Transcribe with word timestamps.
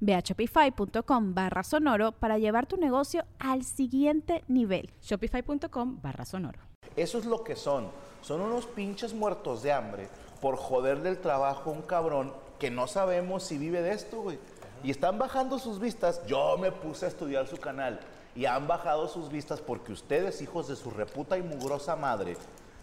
Ve 0.00 0.14
a 0.14 0.20
shopify.com 0.20 1.34
barra 1.34 1.62
sonoro 1.62 2.12
para 2.12 2.38
llevar 2.38 2.66
tu 2.66 2.76
negocio 2.76 3.24
al 3.38 3.64
siguiente 3.64 4.44
nivel. 4.48 4.90
Shopify.com 5.02 6.00
barra 6.02 6.24
sonoro. 6.24 6.60
Eso 6.96 7.18
es 7.18 7.24
lo 7.24 7.44
que 7.44 7.56
son. 7.56 7.88
Son 8.22 8.40
unos 8.40 8.66
pinches 8.66 9.14
muertos 9.14 9.62
de 9.62 9.72
hambre 9.72 10.08
por 10.40 10.56
joder 10.56 11.02
del 11.02 11.18
trabajo 11.18 11.70
un 11.70 11.82
cabrón 11.82 12.32
que 12.58 12.70
no 12.70 12.86
sabemos 12.86 13.44
si 13.44 13.58
vive 13.58 13.82
de 13.82 13.92
esto, 13.92 14.22
güey. 14.22 14.38
Y 14.82 14.90
están 14.90 15.18
bajando 15.18 15.58
sus 15.58 15.80
vistas. 15.80 16.24
Yo 16.26 16.56
me 16.58 16.72
puse 16.72 17.06
a 17.06 17.08
estudiar 17.08 17.46
su 17.46 17.56
canal 17.56 18.00
y 18.34 18.46
han 18.46 18.68
bajado 18.68 19.08
sus 19.08 19.30
vistas 19.30 19.60
porque 19.60 19.92
ustedes, 19.92 20.42
hijos 20.42 20.68
de 20.68 20.76
su 20.76 20.90
reputa 20.90 21.38
y 21.38 21.42
mugrosa 21.42 21.96
madre, 21.96 22.36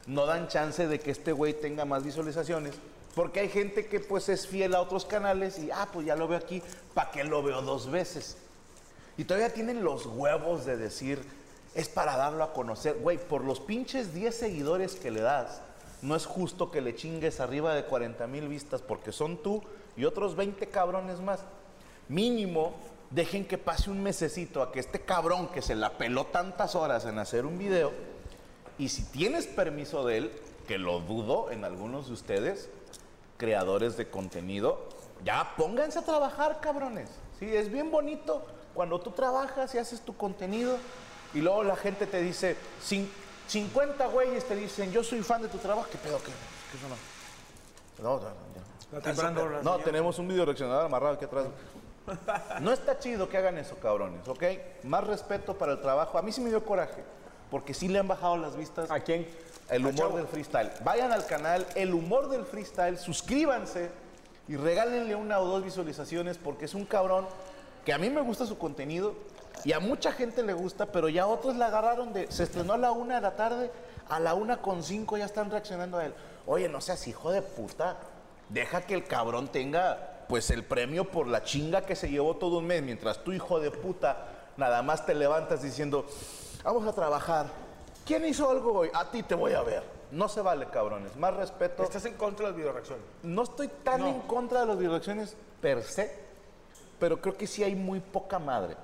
no 0.08 0.26
dan 0.26 0.48
chance 0.48 0.88
de 0.88 1.00
que 1.00 1.12
este 1.12 1.32
güey 1.32 1.54
tenga 1.54 1.86
más 1.86 2.04
visualizaciones. 2.04 2.76
Porque 3.16 3.40
hay 3.40 3.50
gente 3.50 3.88
que 3.88 4.02
pues 4.02 4.30
es 4.30 4.46
fiel 4.46 4.76
a 4.76 4.82
otros 4.82 5.06
canales 5.06 5.58
y, 5.58 5.72
ah, 5.72 5.88
pues 5.92 6.06
ya 6.06 6.16
lo 6.16 6.28
veo 6.28 6.38
aquí, 6.38 6.62
¿para 6.94 7.12
qué 7.12 7.24
lo 7.24 7.42
veo 7.42 7.62
dos 7.62 7.90
veces? 7.90 8.38
Y 9.18 9.24
todavía 9.24 9.54
tienen 9.54 9.84
los 9.84 10.06
huevos 10.06 10.66
de 10.66 10.76
decir, 10.76 11.24
es 11.74 11.88
para 11.88 12.18
darlo 12.18 12.44
a 12.44 12.54
conocer. 12.54 12.98
Güey, 13.00 13.18
por 13.18 13.44
los 13.44 13.62
pinches 13.62 14.14
10 14.14 14.36
seguidores 14.36 14.96
que 14.96 15.12
le 15.12 15.22
das, 15.22 15.62
no 16.02 16.16
es 16.16 16.26
justo 16.26 16.70
que 16.70 16.82
le 16.82 16.94
chingues 16.94 17.40
arriba 17.40 17.74
de 17.74 17.86
40 17.86 18.28
mil 18.28 18.50
vistas 18.50 18.82
porque 18.82 19.14
son 19.14 19.42
tú 19.42 19.64
y 19.96 20.04
otros 20.04 20.36
20 20.36 20.68
cabrones 20.68 21.22
más. 21.22 21.40
Mínimo, 22.10 22.76
dejen 23.12 23.46
que 23.46 23.58
pase 23.58 23.90
un 23.90 24.04
mesecito 24.04 24.62
a 24.62 24.74
que 24.74 24.82
este 24.82 25.02
cabrón 25.02 25.48
que 25.48 25.62
se 25.62 25.76
la 25.76 25.98
peló 25.98 26.26
tantas 26.26 26.76
horas 26.76 27.06
en 27.06 27.18
hacer 27.18 27.46
un 27.46 27.58
video, 27.58 27.92
y 28.78 28.90
si 28.90 29.04
tienes 29.04 29.48
permiso 29.48 30.06
de 30.06 30.18
él, 30.18 30.32
que 30.68 30.78
lo 30.78 31.00
dudo 31.00 31.50
en 31.52 31.64
algunos 31.64 32.08
de 32.08 32.14
ustedes, 32.14 32.70
creadores 33.38 33.98
de 33.98 34.10
contenido, 34.10 34.88
ya 35.24 35.54
pónganse 35.58 36.00
a 36.00 36.02
trabajar, 36.04 36.60
cabrones. 36.62 37.10
Sí, 37.40 37.54
es 37.56 37.72
bien 37.72 37.92
bonito 37.92 38.46
cuando 38.74 39.00
tú 39.00 39.12
trabajas 39.12 39.74
y 39.76 39.78
haces 39.78 40.02
tu 40.02 40.16
contenido 40.16 40.78
y 41.34 41.40
luego 41.42 41.64
la 41.64 41.76
gente 41.76 42.08
te 42.08 42.22
dice, 42.22 42.56
cin- 42.86 43.10
50 43.48 44.08
güeyes 44.08 44.46
te 44.46 44.56
dicen, 44.56 44.92
yo 44.92 45.04
soy 45.04 45.22
fan 45.22 45.42
de 45.42 45.48
tu 45.50 45.58
trabajo, 45.58 45.88
¿qué 45.92 45.98
pedo? 45.98 46.18
¿Qué, 46.20 46.32
qué 46.72 46.78
eso 46.78 46.88
no? 46.90 46.96
No, 48.04 48.20
no, 48.20 48.30
no. 48.30 48.36
No, 49.64 49.78
tenemos 49.80 50.20
un 50.20 50.28
video 50.28 50.46
reaccionador 50.46 50.86
amarrado 50.86 51.16
aquí 51.16 51.26
atrás. 51.26 51.48
No 52.62 52.72
está 52.72 53.00
chido 53.00 53.28
que 53.28 53.38
hagan 53.38 53.58
eso, 53.58 53.76
cabrones, 53.78 54.28
¿ok? 54.28 54.44
Más 54.84 55.04
respeto 55.06 55.58
para 55.58 55.74
el 55.74 55.82
trabajo. 55.82 56.18
A 56.18 56.22
mí 56.22 56.32
sí 56.32 56.40
me 56.40 56.50
dio 56.50 56.64
coraje, 56.64 57.04
porque 57.50 57.74
sí 57.74 57.88
le 57.88 58.00
han 58.00 58.08
bajado 58.08 58.38
las 58.38 58.56
vistas. 58.56 58.90
¿A 58.92 59.00
quién? 59.00 59.28
El 59.70 59.86
humor 59.86 60.16
del 60.16 60.28
freestyle. 60.28 60.72
Vayan 60.84 61.12
al 61.12 61.26
canal 61.26 61.66
El 61.76 61.94
Humor 61.94 62.30
del 62.30 62.46
Freestyle, 62.46 62.98
suscríbanse 62.98 63.90
y 64.48 64.58
regálenle 64.58 65.16
una 65.16 65.40
o 65.40 65.48
dos 65.48 65.64
visualizaciones 65.64 66.38
porque 66.38 66.66
es 66.66 66.76
un 66.76 66.86
cabrón 66.86 67.26
que 67.84 67.94
a 67.94 67.98
mí 67.98 68.10
me 68.10 68.22
gusta 68.22 68.46
su 68.46 68.58
contenido 68.58 69.16
y 69.64 69.74
a 69.74 69.80
mucha 69.80 70.12
gente 70.12 70.44
le 70.44 70.54
gusta, 70.54 70.88
pero 70.88 71.10
ya 71.10 71.26
otros 71.26 71.56
la 71.56 71.68
agarraron 71.68 72.14
de. 72.14 72.32
Se 72.32 72.44
estrenó 72.44 72.74
a 72.74 72.78
la 72.78 72.92
una 72.92 73.16
de 73.16 73.22
la 73.22 73.36
tarde, 73.36 73.72
a 74.10 74.20
la 74.20 74.36
una 74.36 74.58
con 74.58 74.84
cinco 74.84 75.18
ya 75.18 75.26
están 75.26 75.50
reaccionando 75.50 75.98
a 75.98 76.06
él. 76.06 76.14
Oye, 76.46 76.70
no 76.70 76.82
seas 76.82 77.08
hijo 77.08 77.32
de 77.32 77.42
puta. 77.42 77.98
Deja 78.50 78.82
que 78.82 78.94
el 78.94 79.06
cabrón 79.06 79.48
tenga 79.48 80.26
pues 80.28 80.52
el 80.52 80.64
premio 80.64 81.10
por 81.10 81.28
la 81.28 81.44
chinga 81.44 81.82
que 81.82 81.96
se 81.96 82.10
llevó 82.10 82.36
todo 82.36 82.60
un 82.60 82.68
mes, 82.68 82.84
mientras 82.84 83.24
tú, 83.24 83.32
hijo 83.32 83.60
de 83.60 83.72
puta, 83.72 84.28
nada 84.58 84.82
más 84.84 85.06
te 85.06 85.16
levantas 85.16 85.64
diciendo, 85.64 86.06
vamos 86.64 86.86
a 86.88 86.94
trabajar. 86.94 87.65
¿Quién 88.06 88.26
hizo 88.26 88.50
algo 88.50 88.74
hoy? 88.74 88.90
A 88.94 89.10
ti 89.10 89.24
te 89.24 89.36
voy 89.36 89.54
a 89.54 89.62
ver. 89.64 89.84
No 90.12 90.30
se 90.30 90.42
vale, 90.42 90.68
cabrones. 90.68 91.16
Más 91.16 91.34
respeto. 91.36 91.84
¿Estás 91.84 92.06
en 92.06 92.14
contra 92.14 92.46
de 92.46 92.52
las 92.52 92.58
videoreacciones? 92.58 93.04
No 93.24 93.44
estoy 93.44 93.68
tan 93.84 94.02
No. 94.02 94.08
en 94.08 94.22
contra 94.22 94.62
de 94.62 94.68
las 94.68 94.80
direcciones 94.80 95.36
per 95.62 95.84
se, 95.84 96.14
pero 97.00 97.20
creo 97.20 97.36
que 97.36 97.48
sí 97.48 97.64
hay 97.64 97.76
muy 97.76 98.00
poca 98.00 98.38
madre. 98.38 98.78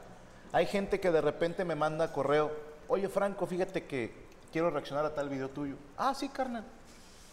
Hay 0.52 0.66
gente 0.66 1.00
que 1.00 1.12
de 1.12 1.22
repente 1.22 1.64
me 1.64 1.76
manda 1.76 2.12
correo, 2.12 2.52
oye 2.88 3.08
Franco, 3.08 3.46
fíjate 3.46 3.86
que 3.86 4.12
quiero 4.52 4.70
reaccionar 4.72 5.06
a 5.06 5.14
tal 5.14 5.30
video 5.30 5.50
tuyo. 5.50 5.76
Ah, 5.98 6.14
sí, 6.16 6.28
carnal. 6.28 6.66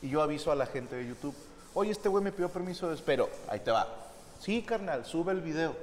Y 0.02 0.10
yo 0.10 0.22
aviso 0.22 0.52
a 0.52 0.54
la 0.54 0.66
gente 0.66 0.94
de 0.94 1.08
YouTube, 1.08 1.34
oye, 1.74 1.90
este 1.90 2.08
güey 2.08 2.22
me 2.22 2.30
pidió 2.30 2.50
permiso 2.50 2.88
de 2.88 2.94
espero. 2.94 3.28
Ahí 3.48 3.60
te 3.60 3.70
va. 3.72 3.88
Sí, 4.38 4.62
carnal, 4.62 5.04
sube 5.06 5.32
el 5.32 5.40
video. 5.40 5.74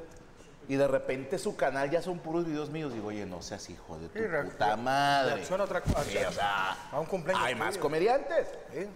Y 0.68 0.76
de 0.76 0.88
repente 0.88 1.38
su 1.38 1.56
canal 1.56 1.90
ya 1.92 2.02
son 2.02 2.20
puros 2.20 2.46
videos 2.46 2.70
míos. 2.70 2.94
Digo, 2.94 3.08
oye, 3.08 3.26
no 3.26 3.42
seas 3.42 3.70
hijo 3.70 3.98
de 4.00 4.10
tu 4.10 4.20
Sí, 4.20 4.26
puta 4.52 4.76
madre. 4.78 5.36
reacciona 5.36 5.64
otra 5.64 5.82
cosa. 5.82 6.04
Sí, 6.04 6.18
o 6.18 6.32
sea, 6.32 6.90
A 6.92 7.00
un 7.00 7.06
cumpleaños 7.06 7.46
hay 7.46 7.56
más 7.56 7.78
comediantes. 7.78 8.48
Sí. 8.74 8.88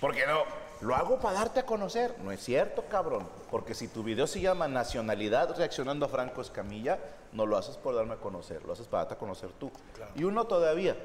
Porque 0.00 0.26
no, 0.26 0.42
lo 0.80 0.94
hago 0.96 1.18
para 1.20 1.38
darte 1.38 1.60
a 1.60 1.66
conocer. 1.66 2.16
No 2.22 2.32
es 2.32 2.42
cierto, 2.42 2.84
cabrón. 2.88 3.28
Porque 3.50 3.74
si 3.74 3.88
tu 3.88 4.02
video 4.02 4.26
se 4.26 4.40
llama 4.40 4.68
Nacionalidad 4.68 5.56
reaccionando 5.56 6.06
a 6.06 6.08
Franco 6.08 6.40
Escamilla, 6.40 6.98
no 7.32 7.46
lo 7.46 7.56
haces 7.56 7.76
por 7.76 7.94
darme 7.94 8.14
a 8.14 8.18
conocer, 8.18 8.64
lo 8.64 8.72
haces 8.72 8.86
para 8.86 9.04
darte 9.04 9.14
a 9.14 9.18
conocer 9.18 9.50
tú. 9.58 9.70
Y 10.14 10.24
uno 10.24 10.44
todavía. 10.46 10.96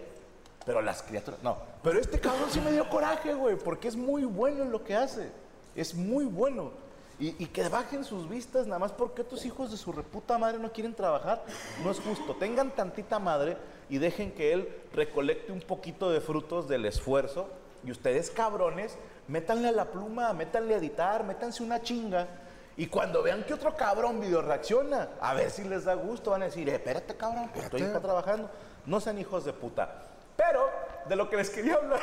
Pero 0.66 0.82
las 0.82 1.02
criaturas, 1.02 1.42
no. 1.44 1.58
Pero 1.82 2.00
este 2.00 2.20
cabrón 2.20 2.50
sí 2.52 2.60
me 2.60 2.72
dio 2.72 2.90
coraje, 2.90 3.34
güey, 3.34 3.56
porque 3.56 3.88
es 3.88 3.96
muy 3.96 4.26
bueno 4.26 4.64
en 4.64 4.72
lo 4.72 4.84
que 4.84 4.96
hace. 4.96 5.30
Es 5.76 5.94
muy 5.94 6.26
bueno. 6.26 6.72
Y, 7.20 7.36
y 7.44 7.48
que 7.48 7.68
bajen 7.68 8.04
sus 8.04 8.30
vistas, 8.30 8.68
nada 8.68 8.78
más 8.78 8.92
porque 8.92 9.24
estos 9.24 9.44
hijos 9.46 9.72
de 9.72 9.78
su 9.78 9.92
reputa 9.92 10.38
madre 10.38 10.60
no 10.60 10.72
quieren 10.72 10.94
trabajar, 10.94 11.44
no 11.84 11.90
es 11.90 12.00
justo. 12.00 12.36
Tengan 12.36 12.70
tantita 12.72 13.18
madre 13.18 13.58
y 13.90 13.98
dejen 13.98 14.32
que 14.32 14.54
él 14.54 14.70
recolecte 14.94 15.52
un 15.52 15.62
poquito 15.62 16.12
de 16.12 16.22
frutos 16.22 16.68
del 16.68 16.86
esfuerzo. 16.86 17.50
Y 17.84 17.92
ustedes, 17.92 18.30
cabrones, 18.30 18.98
métanle 19.28 19.70
a 19.70 19.72
la 19.72 19.86
pluma, 19.86 20.32
métanle 20.34 20.76
a 20.76 20.78
editar, 20.78 21.24
métanse 21.24 21.64
una 21.64 21.82
chinga. 21.82 22.28
Y 22.76 22.86
cuando 22.86 23.24
vean 23.24 23.44
que 23.44 23.56
otro 23.56 23.76
cabrón 23.76 24.20
video 24.22 24.44
reacciona, 24.44 25.10
a 25.20 25.34
ver 25.34 25.50
si 25.50 25.64
les 25.64 25.86
da 25.86 25.96
gusto, 25.96 26.32
van 26.32 26.44
a 26.44 26.46
decir, 26.46 26.70
"Eh, 26.70 26.76
espérate, 26.76 27.16
cabrón, 27.16 27.50
pues 27.52 27.66
estoy 27.66 27.82
acá 27.82 28.00
trabajando. 28.00 28.50
No 28.86 29.00
sean 29.00 29.18
hijos 29.18 29.44
de 29.46 29.54
puta. 29.54 30.04
Pero, 30.36 30.70
de 31.10 31.16
lo 31.16 31.28
que 31.28 31.38
les 31.38 31.50
quería 31.50 31.76
hablar. 31.76 32.00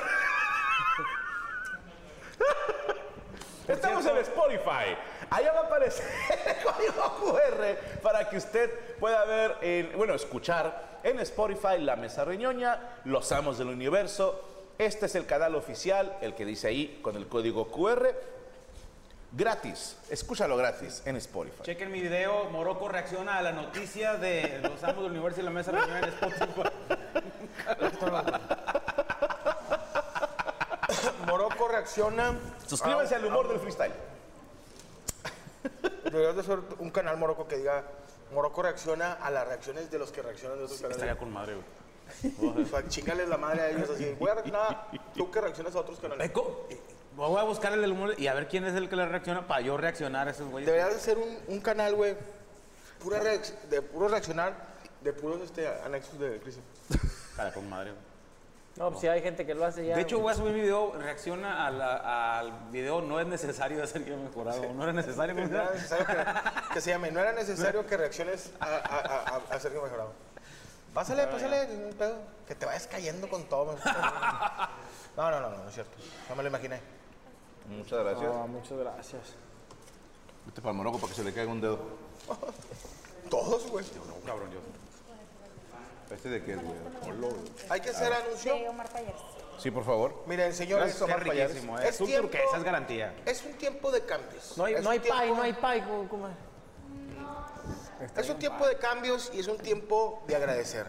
Estamos 3.69 4.05
en 4.07 4.17
Spotify. 4.19 4.97
Allá 5.31 5.53
va 5.53 5.61
a 5.61 5.65
aparecer 5.65 6.05
el 6.47 6.63
código 6.65 7.17
QR 7.21 8.01
para 8.03 8.29
que 8.29 8.37
usted 8.37 8.71
pueda 9.01 9.25
ver, 9.25 9.57
en- 9.63 9.97
bueno, 9.97 10.15
escuchar 10.15 10.99
en 11.03 11.19
Spotify 11.21 11.79
La 11.79 11.97
Mesa 11.97 12.25
Reñoña, 12.25 12.79
Los 13.05 13.33
Amos 13.33 13.59
del 13.59 13.69
Universo. 13.69 14.43
Este 14.79 15.07
es 15.07 15.15
el 15.15 15.25
canal 15.27 15.55
oficial, 15.55 16.17
el 16.21 16.35
que 16.35 16.45
dice 16.45 16.69
ahí 16.69 16.99
con 17.03 17.17
el 17.17 17.27
código 17.27 17.69
QR. 17.71 18.09
Gratis, 19.37 19.97
escúchalo 20.11 20.57
gratis 20.57 21.03
en 21.07 21.17
Spotify. 21.17 21.63
Chequen 21.63 21.91
mi 21.91 22.01
video, 22.01 22.45
Morocco 22.51 22.89
reacciona 22.89 23.39
a 23.39 23.43
la 23.43 23.51
noticia 23.51 24.15
de 24.15 24.61
los 24.63 24.83
amos 24.85 25.03
del 25.03 25.11
universo 25.13 25.41
y 25.41 25.45
la 25.45 25.51
mesa 25.51 25.73
reunión 25.73 25.97
en 25.99 26.05
Spotify. 26.05 26.71
Morocco 31.27 31.69
reacciona. 31.69 32.35
Suscríbanse 32.67 33.15
al 33.15 33.25
humor 33.25 33.49
del 33.49 33.61
freestyle. 33.61 33.93
Deberías 36.05 36.35
de 36.35 36.41
hacer 36.41 36.59
un 36.79 36.91
canal 36.91 37.17
Morocco 37.17 37.49
que 37.49 37.57
diga 37.57 37.85
Morocco 38.33 38.63
reacciona 38.63 39.15
a 39.15 39.31
las 39.31 39.47
reacciones 39.47 39.91
de 39.91 39.99
los 39.99 40.11
que 40.13 40.23
reaccionan 40.23 40.59
de 40.59 40.65
otros 40.65 40.81
Estaría 40.81 40.97
canales. 40.99 41.19
con 41.19 41.33
madre, 41.33 41.55
güey. 41.55 42.63
O 42.63 42.67
sea, 42.67 42.87
chingales 42.89 43.29
la 43.29 43.39
madre 43.39 43.63
a 43.63 43.71
ellos 43.71 43.89
así. 43.91 44.15
Voy 44.19 44.31
a 44.31 44.35
reaccionar 44.35 44.89
tú 45.15 45.31
que 45.31 45.41
reaccionas 45.41 45.75
a 45.75 45.81
otros 45.81 45.99
canales. 45.99 46.29
Eco, 46.29 46.67
eh, 46.71 46.79
Voy 47.17 47.39
a 47.39 47.45
buscar 47.45 47.73
el 47.73 47.81
del 47.81 47.93
humor 47.93 48.15
y 48.19 48.27
a 48.27 48.35
ver 48.35 48.49
quién 48.49 48.65
es 48.65 48.75
el 48.75 48.89
que 48.89 48.97
le 48.97 49.07
reacciona 49.07 49.47
para 49.47 49.61
yo 49.61 49.77
reaccionar 49.77 50.27
a 50.29 50.33
esos 50.33 50.49
güeyes. 50.51 50.67
Deberías 50.67 50.93
de 50.95 51.01
ser 51.01 51.17
un, 51.17 51.39
un 51.49 51.61
canal, 51.61 51.95
güey, 51.95 52.17
pura 53.03 53.21
de 53.23 53.83
puro 53.83 54.09
reaccionar, 54.09 54.55
de 55.01 55.13
puros 55.13 55.41
este, 55.41 55.67
anexos 55.85 56.19
de 56.19 56.41
crisis. 56.41 56.61
Cara 57.37 57.53
con 57.53 57.69
madre, 57.69 57.93
güey. 57.93 58.14
No, 58.77 58.89
pues 58.91 59.01
sí 59.03 59.07
hay 59.07 59.23
gente 59.23 59.47
que 59.47 59.55
lo 59.55 59.65
hace 59.65 59.87
ya. 59.87 59.95
De 59.95 60.03
hecho, 60.03 60.19
voy 60.19 60.33
a 60.33 60.35
subir 60.35 60.53
mi 60.53 60.61
video, 60.61 60.93
reacciona 60.99 61.65
a 61.67 61.71
la- 61.71 62.39
al 62.41 62.71
video, 62.71 63.01
no 63.01 63.21
es 63.21 63.27
necesario 63.27 63.79
de 63.79 63.87
Sergio 63.87 64.17
Mejorado, 64.17 64.73
no 64.73 64.83
era 64.83 64.93
necesario. 64.93 65.37
que, 65.37 65.49
que 66.75 66.81
se 66.81 66.91
llame, 66.91 67.13
no 67.13 67.21
era 67.21 67.33
necesario 67.33 67.87
que 67.87 67.97
reacciones 67.97 68.51
a, 68.59 68.67
a, 68.67 68.77
a, 68.79 69.37
a- 69.37 69.55
a 69.55 69.61
Sergio 69.61 69.81
Mejorado. 69.81 70.13
Pásale, 70.93 71.27
pásale, 71.27 71.67
no 71.77 71.87
hay 71.87 71.93
pedo. 71.93 72.17
Que 72.49 72.55
te 72.55 72.67
vayas 72.67 72.87
cayendo 72.89 73.29
con 73.29 73.45
todo. 73.49 73.67
man. 73.67 73.77
No, 75.17 75.31
no, 75.31 75.41
no, 75.41 75.51
no, 75.51 75.57
no 75.63 75.69
es 75.69 75.75
cierto. 75.75 75.93
No 76.29 76.35
me 76.37 76.43
lo 76.43 76.49
imaginé. 76.49 76.81
Muchas 77.69 78.01
gracias. 78.01 78.23
No, 78.33 78.47
muchas 78.49 78.79
gracias. 78.79 79.23
Este 80.49 80.61
para 80.61 80.71
el 80.73 80.77
Morocco 80.77 80.99
para 80.99 81.11
que 81.11 81.17
se 81.17 81.25
le 81.25 81.33
caiga 81.33 81.51
un 81.51 81.61
dedo. 81.61 81.79
Todos, 83.31 83.69
güey. 83.71 83.85
No, 84.07 84.15
cabrón, 84.27 84.51
yo. 84.53 84.59
¿Este 86.11 86.29
de 86.29 86.45
qué 86.45 86.53
es, 86.53 86.63
güey? 86.63 86.77
Polo. 87.03 87.37
Hay 87.69 87.81
que 87.81 87.91
hacer 87.91 88.13
anuncio. 88.13 88.55
Sí, 89.59 89.71
por 89.71 89.85
favor. 89.85 90.23
Miren, 90.27 90.53
señores, 90.53 90.87
Gracias, 90.99 91.03
Omar 91.03 91.19
Es 91.23 91.29
Payares. 91.29 91.51
riquísimo, 91.53 91.79
eh. 91.79 91.83
Es 91.89 91.95
Azul 91.95 92.07
tiempo- 92.07 92.29
turquesa, 92.29 92.57
es 92.59 92.65
garantía. 92.65 93.15
es 93.25 93.45
un 93.45 93.53
tiempo 93.55 93.91
de 93.91 94.05
cambios. 94.05 94.55
No 94.59 94.65
hay, 94.65 94.75
Es 94.75 94.83
no 94.83 94.89
un 94.89 94.93
hay 94.93 94.99
pay, 95.01 95.31
no 95.31 95.43
hay 95.43 95.53
pay, 95.55 95.81
¿cómo- 95.83 96.09
cómo 96.09 96.29
es? 96.29 96.35
Es 98.17 98.29
un 98.29 98.39
tiempo 98.39 98.67
de 98.67 98.77
cambios 98.77 99.31
y 99.33 99.41
es 99.41 99.47
un 99.49 99.59
tiempo 99.59 100.23
de 100.27 100.37
agradecer. 100.37 100.87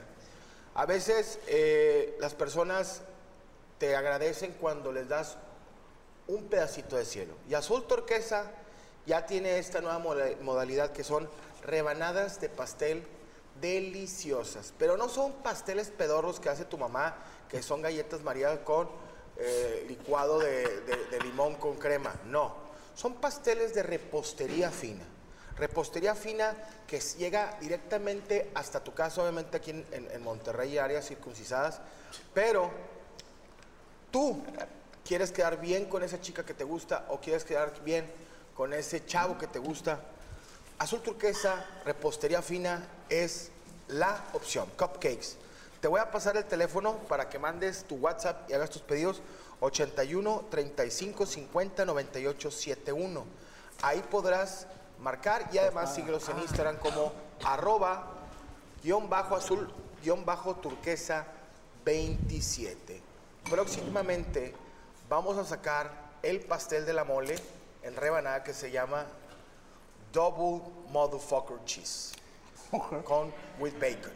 A 0.74 0.86
veces 0.86 1.40
eh, 1.48 2.18
las 2.20 2.34
personas 2.34 3.02
te 3.78 3.96
agradecen 3.96 4.54
cuando 4.60 4.92
les 4.92 5.08
das 5.08 5.38
un 6.28 6.46
pedacito 6.46 6.98
de 6.98 7.06
cielo. 7.06 7.36
Y 7.48 7.54
Azul 7.54 7.86
Turquesa 7.88 8.52
ya 9.06 9.26
tiene 9.26 9.60
esta 9.60 9.80
nueva 9.80 10.00
moda- 10.00 10.36
modalidad 10.42 10.92
que 10.92 11.04
son 11.04 11.30
rebanadas 11.64 12.42
de 12.42 12.50
pastel 12.50 13.08
deliciosas. 13.62 14.74
Pero 14.78 14.98
no 14.98 15.10
son 15.10 15.34
pasteles 15.44 15.90
pedorros 15.90 16.40
que 16.40 16.50
hace 16.50 16.66
tu 16.66 16.78
mamá, 16.78 17.16
que 17.50 17.62
son 17.62 17.82
galletas 17.82 18.22
María 18.22 18.64
con 18.64 18.90
eh, 19.38 19.86
licuado 19.88 20.40
de, 20.40 21.20
limón 21.24 21.56
con 21.56 21.76
crema. 21.78 22.14
No, 22.26 22.56
son 22.96 23.16
pasteles 23.16 23.74
de 23.74 23.84
repostería 23.84 24.72
fina. 24.72 25.04
Repostería 25.58 26.16
fina 26.16 26.54
que 26.86 27.00
llega 27.00 27.58
directamente 27.62 28.52
hasta 28.56 28.84
tu 28.84 28.94
casa, 28.94 29.22
obviamente 29.22 29.56
aquí 29.58 29.72
en, 29.72 29.86
en- 29.92 30.12
en 30.12 30.24
Monterrey 30.24 30.74
y 30.74 30.78
áreas 30.78 31.08
circuncisadas. 31.08 31.80
Pero 32.34 32.70
tú 34.12 34.44
quieres 35.06 35.32
quedar 35.32 35.60
bien 35.62 35.86
con 35.86 36.04
esa 36.04 36.20
chica 36.20 36.46
que 36.46 36.54
te 36.54 36.64
gusta 36.64 37.06
o 37.10 37.20
quieres 37.20 37.46
quedar 37.46 37.72
bien 37.84 38.06
con 38.56 38.74
ese 38.74 39.06
chavo 39.06 39.38
que 39.38 39.48
te 39.48 39.60
gusta, 39.60 40.00
Azul 40.78 41.02
Turquesa, 41.02 41.66
repostería 41.86 42.42
fina, 42.42 42.86
es 43.10 43.50
la 43.88 44.26
opción. 44.34 44.70
Cupcakes. 44.78 45.38
Te 45.80 45.88
voy 45.88 46.02
a 46.02 46.12
pasar 46.12 46.36
el 46.36 46.44
teléfono 46.46 46.98
para 47.08 47.30
que 47.30 47.40
mandes 47.40 47.86
tu 47.86 47.96
WhatsApp 47.96 48.50
y 48.50 48.54
hagas 48.54 48.70
tus 48.70 48.82
pedidos. 48.82 49.22
81 49.62 50.48
35 50.50 51.26
50 51.26 51.86
98 51.86 52.52
71. 52.52 53.26
Ahí 53.82 54.04
podrás 54.10 54.68
marcar 55.00 55.50
y 55.54 55.58
además 55.58 55.96
síguelos 55.96 56.28
en 56.28 56.40
Instagram 56.40 56.78
como 56.78 57.14
arroba 57.44 58.12
guion 58.84 59.10
bajo 59.10 59.36
azul 59.36 59.72
guion 60.04 60.26
bajo 60.26 60.56
turquesa 60.56 61.26
27. 61.86 63.02
Próximamente 63.50 64.54
vamos 65.08 65.38
a 65.38 65.46
sacar 65.46 65.92
el 66.22 66.42
pastel 66.42 66.86
de 66.86 66.94
la 66.94 67.06
mole 67.06 67.36
en 67.84 67.96
rebanada 67.96 68.44
que 68.44 68.54
se 68.54 68.72
llama 68.72 69.06
Double 70.16 70.62
Motherfucker 70.92 71.58
Cheese 71.66 72.14
con 73.04 73.34
with 73.60 73.74
bacon. 73.80 74.14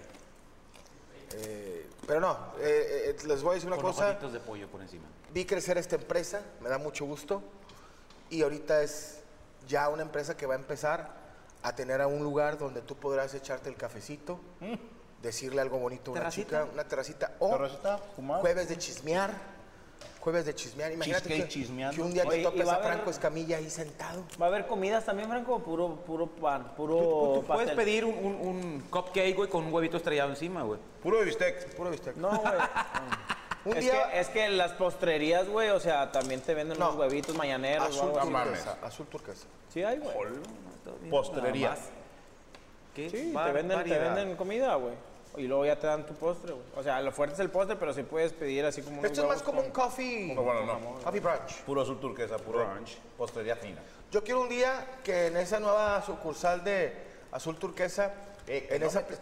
Eh, 1.36 1.88
pero 2.07 2.22
no, 2.22 2.38
eh, 2.60 3.13
eh, 3.19 3.28
les 3.28 3.44
voy 3.44 3.51
a 3.51 3.54
decir 3.56 3.68
una 3.68 3.75
Con 3.75 3.92
cosa. 3.92 4.13
de 4.13 4.40
pollo 4.40 4.68
por 4.69 4.81
encima. 4.81 5.04
Vi 5.31 5.46
crecer 5.46 5.78
esta 5.78 5.98
empresa, 5.98 6.42
me 6.62 6.69
da 6.69 6.78
mucho 6.78 7.06
gusto. 7.06 7.44
Y 8.30 8.42
ahorita 8.42 8.81
es 8.81 9.19
ya 9.68 9.90
una 9.90 10.01
empresa 10.01 10.38
que 10.38 10.46
va 10.46 10.56
a 10.56 10.57
empezar 10.57 11.10
a 11.62 11.75
tener 11.75 12.00
a 12.02 12.07
un 12.07 12.24
lugar 12.24 12.57
donde 12.57 12.81
tú 12.81 12.95
podrás 12.95 13.34
echarte 13.34 13.69
el 13.69 13.75
cafecito, 13.75 14.40
decirle 15.22 15.62
algo 15.62 15.78
bonito 15.80 16.12
a 16.12 16.13
una 16.13 16.19
¿Terracita? 16.22 16.62
chica, 16.62 16.68
una 16.74 16.88
terracita. 16.88 17.36
O 17.40 17.50
Terracita, 17.50 18.00
jueves 18.42 18.69
de 18.69 18.78
chismear. 18.78 19.59
Jueves 20.19 20.46
de 20.46 20.54
chismear. 20.54 20.92
Imagínate 20.92 21.30
que, 21.30 21.48
chismeando. 21.48 21.96
que 21.96 22.01
un 22.01 22.13
día 22.13 22.24
Oye, 22.28 22.38
te 22.40 22.44
topes 22.44 22.68
va 22.68 22.74
a 22.74 22.75
haber- 22.75 22.88
Franco 22.94 23.10
Escamilla 23.10 23.57
ahí 23.57 23.69
sentado. 23.69 24.24
¿Va 24.42 24.48
a 24.48 24.50
haber 24.50 24.68
comidas 24.68 25.06
también, 25.06 25.30
Franco? 25.30 25.56
o 25.56 25.60
Puro, 25.63 25.96
puro 26.06 26.28
pan, 26.28 26.74
puro 26.75 26.96
Tú, 26.98 27.04
tú 27.42 27.44
puedes 27.48 27.68
pastel. 27.69 27.75
pedir 27.75 28.06
un, 28.06 28.13
un- 28.16 28.36
un 28.48 28.80
cupcake, 28.90 29.36
güey, 29.36 29.50
con 29.50 29.66
un 29.66 29.74
huevito 29.74 29.98
estrellado 29.98 30.30
encima, 30.30 30.63
güey. 30.63 30.80
Puro 31.01 31.19
de 31.19 31.25
bistec. 31.25 31.74
Puro 31.75 31.90
bistec. 31.90 32.16
No, 32.18 32.30
güey. 32.38 32.54
Un 33.66 33.75
es, 33.75 33.84
día- 33.84 34.10
que, 34.12 34.19
es 34.22 34.30
que 34.30 34.48
las 34.50 34.72
postrerías, 34.72 35.48
güey, 35.50 35.69
o 35.69 35.80
sea, 35.81 36.12
también 36.13 36.40
te 36.40 36.54
venden 36.54 36.80
No. 36.80 36.88
unos 36.90 37.00
huevitos 37.00 37.36
mañaneros 37.36 37.90
Azul 37.90 38.13
turquesa. 38.13 38.78
Azul 38.81 39.06
turquesa. 39.07 39.48
Sí 39.74 39.84
hay, 39.84 39.98
güey. 40.00 40.16
Postrería. 41.10 41.69
Nada 41.72 41.81
más. 41.81 41.90
¿Qué? 42.95 43.10
Sí, 43.10 43.34
te 43.34 43.52
venden, 43.52 43.84
te 43.84 44.00
venden 44.00 44.36
comida, 44.38 44.75
güey. 44.75 44.94
Y 45.38 45.44
luego 45.48 45.66
ya 45.66 45.80
te 45.80 45.88
dan 45.88 46.06
tu 46.06 46.14
postre, 46.16 46.52
güey. 46.54 46.66
O 46.76 46.84
sea, 46.84 47.02
lo 47.02 47.12
fuerte 47.12 47.36
es 47.36 47.40
el 47.40 47.50
postre, 47.50 47.76
pero 47.76 47.94
sí 47.94 48.04
puedes 48.04 48.34
pedir 48.34 48.66
así 48.66 48.81
como 48.81 49.06
Esto 49.06 49.22
es 49.22 49.28
más 49.28 49.42
como 49.44 49.60
con- 49.60 49.68
un 49.68 49.72
coffee, 49.72 50.34
No, 50.34 50.42
bueno, 50.42 50.66
no. 50.66 50.96
coffee 51.04 51.20
brunch. 51.20 51.62
Puro 51.66 51.81
azul 51.81 52.00
turquesa, 52.00 52.38
puro 52.38 52.68
postrería 53.18 53.56
fina. 53.56 53.81
Yo 54.12 54.24
quiero 54.24 54.42
un 54.42 54.50
día 54.50 55.00
que 55.04 55.28
en 55.28 55.38
esa 55.38 55.60
nueva 55.60 56.02
sucursal 56.02 56.64
de 56.64 56.94
Azul 57.31 57.58
Turquesa, 57.58 58.12
en, 58.48 58.81
esa, 58.81 59.06
te 59.06 59.14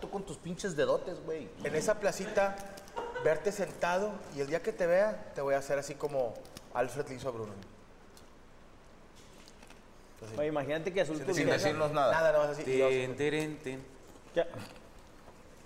tú 0.00 0.08
con 0.08 0.22
tus 0.24 0.36
pinches 0.38 0.76
dedotes, 0.76 1.20
güey. 1.24 1.48
en 1.64 1.74
esa 1.74 1.98
placita, 1.98 2.54
verte 3.24 3.50
sentado 3.50 4.12
y 4.36 4.40
el 4.40 4.46
día 4.46 4.62
que 4.62 4.72
te 4.72 4.86
vea, 4.86 5.32
te 5.34 5.40
voy 5.40 5.54
a 5.54 5.58
hacer 5.58 5.76
así 5.78 5.94
como 5.96 6.34
Alfred 6.72 7.08
le 7.08 7.14
hizo 7.16 7.28
a 7.28 7.32
Bruno. 7.32 7.52
Oye, 10.38 10.46
imagínate 10.46 10.92
que 10.92 11.00
azul 11.00 11.16
Sin 11.16 11.26
turquesa... 11.26 11.50
decirnos 11.50 11.90
nada. 11.90 12.12
Nada, 12.12 12.32
no, 12.32 12.42
así. 12.42 12.62
y 12.64 12.78
yo 12.78 12.86
así. 12.86 13.00
Tin, 13.06 13.16
tirin, 13.16 13.58
tin. 13.58 13.84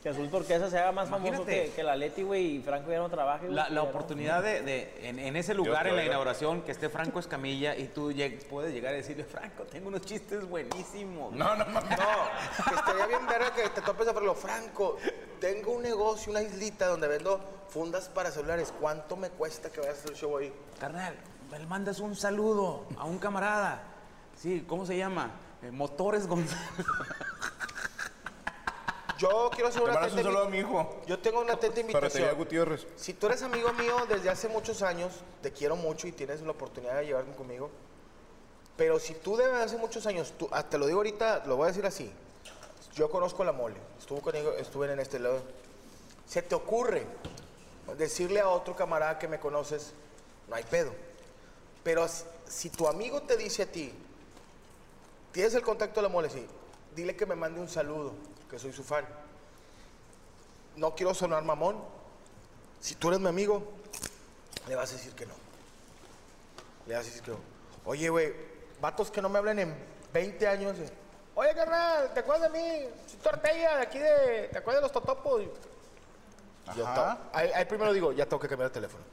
Que, 0.07 0.11
azul 0.11 0.31
turquesa 0.31 0.71
se 0.71 0.79
haga 0.79 0.93
más 0.93 1.09
famoso 1.09 1.33
Imagínate. 1.35 1.65
que, 1.65 1.71
que 1.73 1.83
la 1.83 1.97
Leti, 1.97 2.23
güey, 2.23 2.59
y 2.59 2.63
Franco 2.63 2.93
ya 2.93 2.99
no 2.99 3.09
trabaje, 3.11 3.47
güey. 3.47 3.57
La, 3.57 3.65
que 3.67 3.71
la 3.75 3.81
ya 3.81 3.85
no- 3.85 3.91
oportunidad 3.91 4.41
de, 4.41 4.63
de- 4.63 5.09
en, 5.09 5.19
en 5.19 5.35
ese 5.35 5.53
lugar, 5.53 5.89
en 5.89 5.97
la 5.97 6.05
inauguración, 6.05 6.63
que 6.63 6.71
esté 6.71 6.89
Franco 6.89 7.19
Escamilla 7.19 7.75
y 7.77 7.89
tú 7.89 8.13
lleg- 8.13 8.45
puedes 8.47 8.73
llegar 8.73 8.95
y 8.95 8.99
decirle, 8.99 9.25
Franco, 9.25 9.65
tengo 9.65 9.89
unos 9.89 10.03
chistes 10.03 10.49
buenísimos. 10.49 11.33
No, 11.33 11.57
no, 11.57 11.65
no. 11.65 11.81
No, 11.81 11.89
que 12.69 12.75
estaría 12.77 13.07
bien 13.09 13.27
ver 13.27 13.51
que 13.51 13.69
te 13.71 13.81
topes 13.81 14.07
a 14.07 14.13
verlo. 14.13 14.37
Franco, 14.37 14.97
tengo 15.41 15.73
un 15.73 15.83
negocio, 15.83 16.31
una 16.31 16.41
islita 16.43 16.87
donde 16.87 17.09
vendo 17.09 17.41
fundas 17.69 18.09
para 18.09 18.31
celulares. 18.31 18.73
¿Cuánto 18.81 19.17
me 19.17 19.31
cuesta 19.31 19.71
que 19.71 19.81
vayas 19.81 19.97
a 19.97 19.99
hacer 19.99 20.11
el 20.13 20.17
show 20.17 20.37
ahí? 20.39 20.53
Carnal, 20.79 21.17
le 21.51 21.67
mandas 21.67 21.99
un 21.99 22.15
saludo 22.15 22.87
a 22.97 23.07
un 23.07 23.19
camarada. 23.19 23.83
Sí, 24.37 24.65
¿cómo 24.69 24.87
se 24.87 24.97
llama? 24.97 25.33
Eh, 25.63 25.73
Motores 25.73 26.29
González. 26.29 26.63
Yo 29.19 29.51
quiero 29.53 29.69
hacer 29.69 29.83
Te 29.83 29.85
una 29.85 29.95
mandas 29.95 30.13
un 30.13 30.23
saludo 30.23 30.43
a 30.45 30.49
mi 30.49 30.59
hijo. 30.59 31.01
Yo 31.07 31.19
tengo 31.19 31.41
una 31.41 31.55
invitación. 31.55 32.37
Gutiérrez. 32.37 32.87
Si 32.97 33.15
tú 33.15 33.27
eres 33.27 33.43
amigo 33.43 33.73
mío 33.73 33.97
desde 34.09 34.29
hace 34.29 34.49
muchos 34.49 34.83
años, 34.83 35.13
te 35.43 35.53
quiero 35.53 35.77
mucho 35.77 36.07
y 36.07 36.13
tienes 36.13 36.43
la 36.43 36.51
oportunidad 36.51 36.97
de 36.99 37.07
llevarme 37.07 37.35
conmigo. 37.35 37.71
Pero 38.77 38.99
si 38.99 39.15
tú 39.15 39.37
desde 39.37 39.55
hace 39.55 39.79
muchos 39.79 40.07
años, 40.07 40.35
tú, 40.39 40.49
ah, 40.53 40.63
te 40.63 40.77
lo 40.77 40.87
digo 40.87 40.99
ahorita, 40.99 41.45
lo 41.47 41.57
voy 41.57 41.65
a 41.65 41.69
decir 41.69 41.87
así. 41.87 42.13
Yo 42.95 43.11
conozco 43.11 43.43
la 43.43 43.53
mole, 43.53 43.77
estuve 43.99 44.21
conmigo, 44.21 44.53
estuve 44.53 44.93
en 44.93 45.01
este 45.01 45.19
lado. 45.19 45.41
Se 46.27 46.43
te 46.43 46.55
ocurre 46.55 47.07
decirle 47.97 48.41
a 48.41 48.49
otro 48.49 48.77
camarada 48.77 49.19
que 49.19 49.29
me 49.29 49.39
conoces, 49.39 49.93
no 50.49 50.57
hay 50.57 50.65
pedo. 50.65 50.93
Pero 51.83 52.07
si, 52.09 52.25
si 52.47 52.71
tu 52.71 52.87
amigo 52.87 53.23
te 53.23 53.37
dice 53.37 53.63
a 53.63 53.67
ti, 53.67 53.93
tienes 55.33 55.55
el 55.55 55.63
contacto 55.63 56.01
de 56.01 56.09
la 56.09 56.13
mole, 56.13 56.29
sí, 56.29 56.47
dile 56.95 57.17
que 57.17 57.27
me 57.27 57.37
mande 57.37 57.61
un 57.61 57.69
saludo, 57.69 58.13
que 58.51 58.59
soy 58.59 58.73
su 58.73 58.83
fan. 58.85 59.05
No 60.77 60.95
quiero 60.95 61.15
sonar 61.15 61.43
mamón, 61.43 61.83
si 62.81 62.95
tú 62.97 63.09
eres 63.09 63.21
mi 63.21 63.29
amigo, 63.29 63.63
le 64.69 64.75
vas 64.75 64.91
a 64.91 64.95
decir 64.95 65.13
que 65.15 65.27
no. 65.27 65.35
Le 66.87 66.95
vas 66.95 67.05
a 67.05 67.09
decir 67.09 67.23
que 67.23 67.31
no. 67.31 67.39
Oye, 67.85 68.09
güey, 68.09 68.35
vatos 68.81 69.11
que 69.11 69.23
no 69.23 69.29
me 69.29 69.39
hablen 69.39 69.59
en 69.59 69.77
20 70.13 70.47
años. 70.49 70.79
eh, 70.79 70.91
Oye, 71.35 71.55
carnal, 71.55 72.13
¿te 72.15 72.21
acuerdas 72.21 72.51
de 72.53 72.59
mí? 72.59 72.89
Soy 73.07 73.19
tu 73.19 73.29
Ortega, 73.29 73.77
de 73.77 73.83
aquí 73.83 73.99
de... 73.99 74.49
¿Te 74.53 74.59
acuerdas 74.59 74.83
de 74.83 74.89
los 74.89 74.93
totopos? 74.93 75.43
Ajá. 76.67 77.19
ahí, 77.33 77.51
ahí 77.55 77.65
primero 77.65 77.93
digo, 77.93 78.13
ya 78.13 78.25
tengo 78.27 78.41
que 78.41 78.49
cambiar 78.49 78.67
el 78.67 78.73
teléfono. 78.73 79.05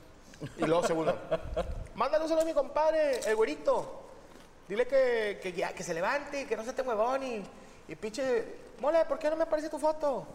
Y 0.57 0.65
luego 0.65 0.85
segundo, 0.85 1.17
mándale 1.95 2.23
un 2.23 2.29
saludo 2.29 2.43
a 2.43 2.47
mi 2.47 2.53
compadre, 2.53 3.19
el 3.25 3.35
güerito. 3.35 4.01
Dile 4.67 4.87
que, 4.87 5.39
que, 5.41 5.53
ya- 5.53 5.73
que 5.73 5.83
se 5.83 5.93
levante, 5.93 6.45
que 6.47 6.57
no 6.57 6.63
se 6.63 6.73
te 6.73 6.81
huevón 6.81 7.23
y, 7.23 7.43
y 7.87 7.95
pinche... 7.95 8.61
Mole, 8.83 9.03
¿por 9.05 9.17
qué 9.17 9.29
no 9.29 9.37
me 9.37 9.43
aparece 9.43 9.69
tu 9.69 9.79
foto? 9.79 10.27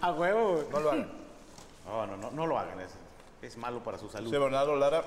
A 0.00 0.12
huevo, 0.12 0.54
güey. 0.54 0.66
No 0.70 0.80
lo 0.80 0.90
hagan. 0.90 1.12
No, 1.84 2.06
no, 2.06 2.16
no, 2.16 2.30
no 2.30 2.46
lo 2.46 2.58
hagan. 2.58 2.80
Es, 2.80 2.92
es 3.42 3.58
malo 3.58 3.80
para 3.80 3.98
su 3.98 4.08
salud. 4.08 4.28
Dice 4.28 4.38
Bernardo 4.38 4.76
Lara 4.76 5.04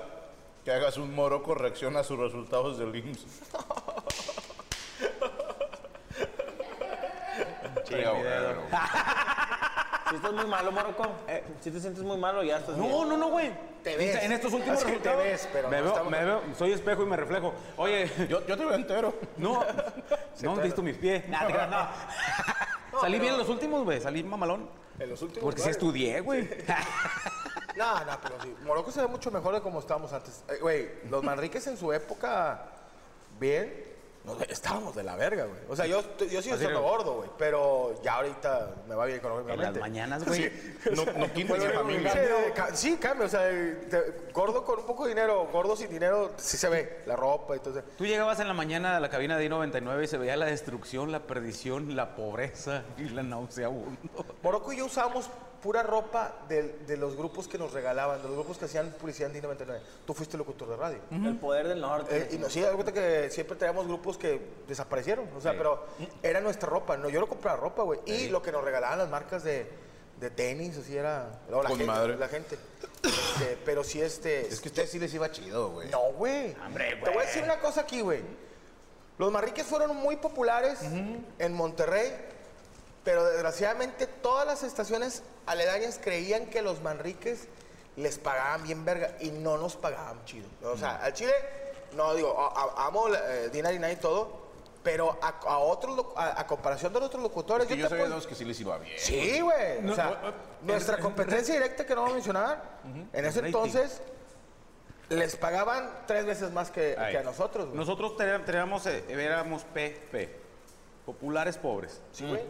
que 0.64 0.70
hagas 0.70 0.98
un 0.98 1.12
moroco 1.16 1.56
reacciona 1.56 1.98
a 1.98 2.04
sus 2.04 2.16
resultados 2.16 2.78
del 2.78 2.94
IMSS. 2.94 3.24
Chinga 7.82 8.12
dedo. 8.12 8.62
Si 10.10 10.14
estás 10.14 10.32
muy 10.32 10.46
malo, 10.46 10.70
Morocco. 10.70 11.08
Si 11.60 11.72
te 11.72 11.80
sientes 11.80 12.04
muy 12.04 12.18
malo, 12.18 12.44
ya 12.44 12.58
estás 12.58 12.78
bien. 12.78 12.88
No, 12.88 13.04
no, 13.04 13.16
no, 13.16 13.30
güey. 13.30 13.73
Te 13.84 13.96
ves. 13.96 14.22
En 14.22 14.32
estos 14.32 14.52
últimos 14.52 14.82
que 14.82 14.92
te 14.98 15.14
ves, 15.14 15.48
pero 15.52 15.68
me 15.68 15.80
no 15.82 15.94
veo, 15.94 16.04
me 16.06 16.24
veo, 16.24 16.42
soy 16.58 16.72
espejo 16.72 17.02
y 17.02 17.06
me 17.06 17.16
reflejo. 17.16 17.52
Oye, 17.76 18.10
Yo, 18.30 18.44
yo 18.46 18.56
te 18.56 18.64
veo 18.64 18.74
entero. 18.74 19.14
no, 19.36 19.62
no 20.42 20.52
has 20.52 20.62
visto 20.62 20.82
mis 20.82 20.96
pies. 20.96 21.28
No. 21.28 21.38
Salí 23.00 23.18
bien 23.18 23.34
en 23.34 23.38
los 23.38 23.48
últimos, 23.48 23.84
güey. 23.84 24.00
Salí 24.00 24.24
mamalón. 24.24 24.68
En 24.98 25.10
los 25.10 25.20
últimos 25.22 25.44
Porque 25.44 25.60
sí 25.60 25.68
estudié, 25.70 26.20
güey. 26.20 26.48
No, 27.76 28.04
no, 28.04 28.12
pero 28.22 28.40
sí. 28.40 28.54
Morocco 28.62 28.92
se 28.92 29.00
ve 29.00 29.08
mucho 29.08 29.32
mejor 29.32 29.52
de 29.52 29.60
como 29.60 29.80
estábamos 29.80 30.12
antes. 30.12 30.44
Eh, 30.48 30.58
Güey, 30.60 30.88
los 31.10 31.24
Manriques 31.24 31.66
en 31.66 31.76
su 31.76 31.92
época, 31.92 32.66
bien, 33.40 33.74
nos- 34.24 34.40
estábamos 34.48 34.94
de 34.96 35.02
la 35.02 35.16
verga, 35.16 35.44
güey. 35.44 35.60
O 35.68 35.76
sea, 35.76 35.86
yo, 35.86 36.02
yo 36.18 36.40
sigo 36.42 36.56
siendo 36.56 36.82
gordo, 36.82 37.14
güey. 37.16 37.30
Pero 37.38 38.00
ya 38.02 38.14
ahorita 38.16 38.74
me 38.88 38.94
va 38.94 39.04
bien 39.06 39.18
En 39.18 39.24
económicamente. 39.24 39.64
las 39.72 39.80
mañanas, 39.80 40.24
güey. 40.24 40.50
No, 40.94 41.04
no 41.04 41.32
quince 41.32 41.54
Sí, 41.60 41.66
de 41.66 41.72
familia. 41.72 42.12
ca- 42.54 42.74
Sí, 42.74 42.96
cambia. 42.96 43.26
O 43.26 43.28
sea, 43.28 43.40
te- 43.42 44.30
gordo 44.32 44.64
con 44.64 44.78
un 44.80 44.86
poco 44.86 45.04
de 45.04 45.10
dinero, 45.10 45.46
gordo 45.52 45.76
sin 45.76 45.90
dinero, 45.90 46.32
sí 46.36 46.56
se 46.56 46.68
ve. 46.68 47.02
La 47.06 47.16
ropa 47.16 47.56
y 47.56 47.60
todo 47.60 47.78
eso. 47.78 47.88
Tú 47.98 48.06
llegabas 48.06 48.40
en 48.40 48.48
la 48.48 48.54
mañana 48.54 48.96
a 48.96 49.00
la 49.00 49.10
cabina 49.10 49.36
de 49.36 49.44
I-99 49.44 50.04
y 50.04 50.06
se 50.06 50.18
veía 50.18 50.36
la 50.36 50.46
destrucción, 50.46 51.12
la 51.12 51.20
perdición, 51.26 51.94
la 51.96 52.14
pobreza 52.16 52.82
y 52.96 53.08
la 53.10 53.22
nauseabundo. 53.22 53.98
Morocco 54.42 54.72
y 54.72 54.78
yo 54.78 54.86
usábamos 54.86 55.28
pura 55.64 55.82
ropa 55.82 56.40
de, 56.46 56.80
de 56.86 56.96
los 56.98 57.16
grupos 57.16 57.48
que 57.48 57.56
nos 57.56 57.72
regalaban, 57.72 58.20
de 58.20 58.28
los 58.28 58.36
grupos 58.36 58.58
que 58.58 58.66
hacían 58.66 58.90
publicidad 59.00 59.34
en 59.34 59.42
D99. 59.42 59.80
Tú 60.06 60.12
fuiste 60.12 60.36
locutor 60.36 60.68
de 60.68 60.76
radio. 60.76 60.98
El 61.10 61.36
poder 61.38 61.66
del 61.68 61.80
norte. 61.80 62.14
Eh, 62.16 62.28
y 62.32 62.36
no, 62.36 62.50
sí, 62.50 62.60
da 62.60 62.70
cuenta 62.72 62.92
que 62.92 63.30
siempre 63.30 63.56
teníamos 63.56 63.86
grupos 63.86 64.18
que 64.18 64.40
desaparecieron. 64.68 65.26
O 65.34 65.40
sea, 65.40 65.52
Sí. 65.52 65.56
pero 65.58 65.86
era 66.22 66.42
nuestra 66.42 66.68
ropa. 66.68 66.98
No, 66.98 67.08
yo 67.08 67.18
no 67.18 67.26
compraba 67.26 67.56
ropa, 67.56 67.82
güey. 67.82 68.00
Y 68.04 68.28
lo 68.28 68.42
que 68.42 68.52
nos 68.52 68.62
regalaban 68.62 68.98
las 68.98 69.08
marcas 69.08 69.42
de, 69.42 69.66
de 70.20 70.30
tenis, 70.30 70.76
así 70.76 70.94
era. 70.98 71.40
no, 71.48 71.62
la 71.62 71.70
Con 71.70 71.78
gente. 71.78 71.92
madre. 71.92 72.16
La 72.18 72.28
gente. 72.28 72.58
Este, 73.02 73.56
pero 73.64 73.82
sí, 73.84 74.02
este. 74.02 74.46
Es 74.46 74.60
que 74.60 74.68
a 74.68 74.70
ustedes 74.70 74.90
sí 74.90 74.98
les 74.98 75.14
iba 75.14 75.30
chido, 75.30 75.70
güey. 75.70 75.88
No, 75.88 76.12
güey. 76.12 76.54
Te 76.54 77.10
voy 77.10 77.22
a 77.22 77.26
decir 77.26 77.42
una 77.42 77.58
cosa 77.58 77.80
aquí, 77.80 78.02
güey. 78.02 78.20
Los 79.16 79.32
marriques 79.32 79.64
fueron 79.64 79.96
muy 79.96 80.16
populares 80.16 80.80
en 80.82 81.52
Monterrey, 81.54 82.12
pero 83.04 83.24
desgraciadamente 83.24 84.06
todas 84.06 84.46
las 84.46 84.62
estaciones 84.62 85.22
aledañas 85.46 86.00
creían 86.02 86.46
que 86.46 86.62
los 86.62 86.80
manriques 86.82 87.48
les 87.96 88.18
pagaban 88.18 88.62
bien 88.64 88.84
verga 88.84 89.16
y 89.20 89.30
no 89.30 89.56
nos 89.58 89.76
pagaban 89.76 90.24
chido. 90.24 90.48
O 90.64 90.76
sea, 90.76 90.96
al 90.96 91.12
Chile, 91.12 91.32
no 91.94 92.14
digo, 92.14 92.34
a- 92.38 92.82
a- 92.82 92.86
amo 92.86 93.08
eh, 93.14 93.50
Dinarina 93.52 93.92
y 93.92 93.96
todo, 93.96 94.42
pero 94.82 95.16
a, 95.22 95.28
a 95.46 95.58
otros, 95.58 96.06
a, 96.16 96.40
a 96.40 96.46
comparación 96.46 96.92
de 96.92 96.98
los 97.00 97.08
otros 97.08 97.22
locutores, 97.22 97.66
Que 97.68 97.76
yo 97.76 97.82
yo 97.84 97.88
sabía 97.88 98.04
de 98.04 98.08
puedo- 98.10 98.16
los 98.16 98.26
que 98.26 98.34
sí 98.34 98.44
les 98.44 98.58
iba 98.60 98.76
bien. 98.78 98.98
Sí, 98.98 99.40
güey. 99.40 99.80
No, 99.82 99.92
o 99.92 99.94
sea, 99.94 100.06
no, 100.06 100.30
no, 100.30 100.34
nuestra 100.62 100.96
en- 100.96 101.02
competencia 101.02 101.54
directa 101.54 101.86
que 101.86 101.94
no 101.94 102.00
vamos 102.02 102.12
a 102.12 102.14
mencionar, 102.16 102.62
en 103.12 103.24
ese 103.24 103.40
rating. 103.40 103.46
entonces 103.46 104.00
les 105.10 105.36
pagaban 105.36 106.04
tres 106.06 106.24
veces 106.24 106.50
más 106.52 106.70
que, 106.70 106.96
que 107.10 107.18
a 107.18 107.22
nosotros, 107.22 107.66
güey. 107.66 107.76
Nosotros 107.76 108.16
te- 108.16 108.38
teníamos, 108.40 108.86
eh, 108.86 109.04
éramos 109.08 109.62
PP, 109.64 110.34
populares 111.06 111.58
pobres. 111.58 112.00
Sí, 112.12 112.26
güey. 112.26 112.42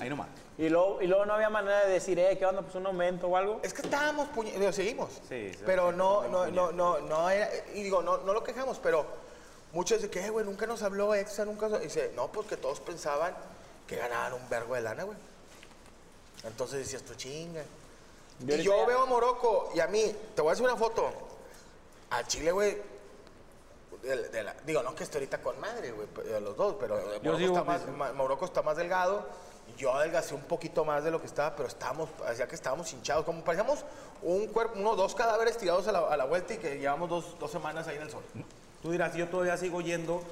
Ahí 0.00 0.08
nomás. 0.08 0.28
Y 0.58 0.68
luego, 0.68 1.00
y 1.02 1.06
luego 1.06 1.24
no 1.26 1.34
había 1.34 1.50
manera 1.50 1.84
de 1.86 1.92
decir, 1.92 2.18
eh, 2.18 2.36
¿qué 2.38 2.46
onda? 2.46 2.62
Pues 2.62 2.74
un 2.74 2.86
aumento 2.86 3.26
o 3.28 3.36
algo. 3.36 3.60
Es 3.62 3.72
que 3.72 3.82
estábamos 3.82 4.28
puñe- 4.28 4.52
digo, 4.58 4.72
seguimos. 4.72 5.10
Sí, 5.28 5.52
sí, 5.52 5.58
pero 5.64 5.90
sí, 5.90 5.96
no, 5.96 6.28
no, 6.28 6.46
no, 6.48 6.72
no, 6.72 6.98
no 7.00 7.30
era, 7.30 7.48
y 7.74 7.82
digo, 7.82 8.02
no, 8.02 8.18
no 8.18 8.32
lo 8.32 8.42
quejamos, 8.44 8.78
pero 8.78 9.04
muchos 9.72 10.02
de 10.02 10.10
que, 10.10 10.24
"Eh, 10.24 10.30
güey, 10.30 10.44
nunca 10.44 10.66
nos 10.66 10.82
habló 10.82 11.14
Exa, 11.14 11.44
nunca, 11.44 11.68
y 11.80 11.84
dice, 11.84 12.12
no, 12.14 12.28
porque 12.30 12.56
todos 12.56 12.80
pensaban 12.80 13.34
que 13.86 13.96
ganaban 13.96 14.34
un 14.34 14.48
vergo 14.48 14.74
de 14.74 14.82
lana, 14.82 15.04
güey. 15.04 15.16
Entonces 16.44 16.80
decías, 16.80 17.02
tú 17.02 17.14
chinga. 17.14 17.62
Yo 18.40 18.56
y 18.56 18.62
yo 18.62 18.76
ya- 18.76 18.86
veo 18.86 19.02
a 19.02 19.06
Morocco, 19.06 19.70
y 19.74 19.80
a 19.80 19.86
mí, 19.86 20.14
te 20.34 20.42
voy 20.42 20.50
a 20.50 20.52
hacer 20.52 20.64
una 20.64 20.76
foto, 20.76 21.10
a 22.10 22.26
Chile, 22.26 22.50
güey, 22.52 22.76
de- 24.02 24.28
de 24.28 24.42
la- 24.42 24.54
digo, 24.66 24.82
no 24.82 24.94
que 24.94 25.04
esté 25.04 25.18
ahorita 25.18 25.40
con 25.40 25.58
madre, 25.60 25.92
güey, 25.92 26.08
los 26.42 26.56
dos, 26.56 26.76
pero 26.80 26.96
Morocco, 27.22 27.38
está 27.44 27.64
más, 27.64 27.82
pues, 27.82 28.14
Morocco 28.14 28.44
está 28.44 28.62
más 28.62 28.76
delgado, 28.76 29.24
yo 29.76 29.94
adelgacé 29.94 30.34
un 30.34 30.42
poquito 30.42 30.84
más 30.84 31.04
de 31.04 31.10
lo 31.10 31.20
que 31.20 31.26
estaba, 31.26 31.54
pero 31.56 31.68
estábamos, 31.68 32.08
parecía 32.10 32.46
que 32.48 32.54
estábamos 32.54 32.92
hinchados, 32.92 33.24
como 33.24 33.42
parecíamos 33.42 33.84
un 34.22 34.46
cuerpo, 34.48 34.78
unos 34.78 34.96
dos 34.96 35.14
cadáveres 35.14 35.58
tirados 35.58 35.86
a 35.88 35.92
la, 35.92 36.00
a 36.00 36.16
la 36.16 36.24
vuelta 36.24 36.54
y 36.54 36.58
que 36.58 36.78
llevamos 36.78 37.08
dos, 37.08 37.38
dos 37.38 37.50
semanas 37.50 37.86
ahí 37.88 37.96
en 37.96 38.02
el 38.02 38.10
sol. 38.10 38.22
Tú 38.82 38.90
dirás, 38.90 39.14
yo 39.14 39.28
todavía 39.28 39.56
sigo 39.56 39.80
yendo 39.80 40.22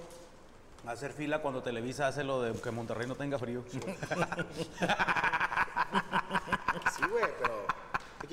a 0.87 0.93
hacer 0.93 1.13
fila 1.13 1.41
cuando 1.41 1.63
Televisa 1.63 2.07
hace 2.07 2.25
lo 2.25 2.43
de 2.43 2.53
que 2.59 2.71
Monterrey 2.71 3.07
no 3.07 3.15
tenga 3.15 3.39
frío. 3.39 3.63
Sí, 6.97 7.03
güey, 7.11 7.25
pero... 7.41 7.67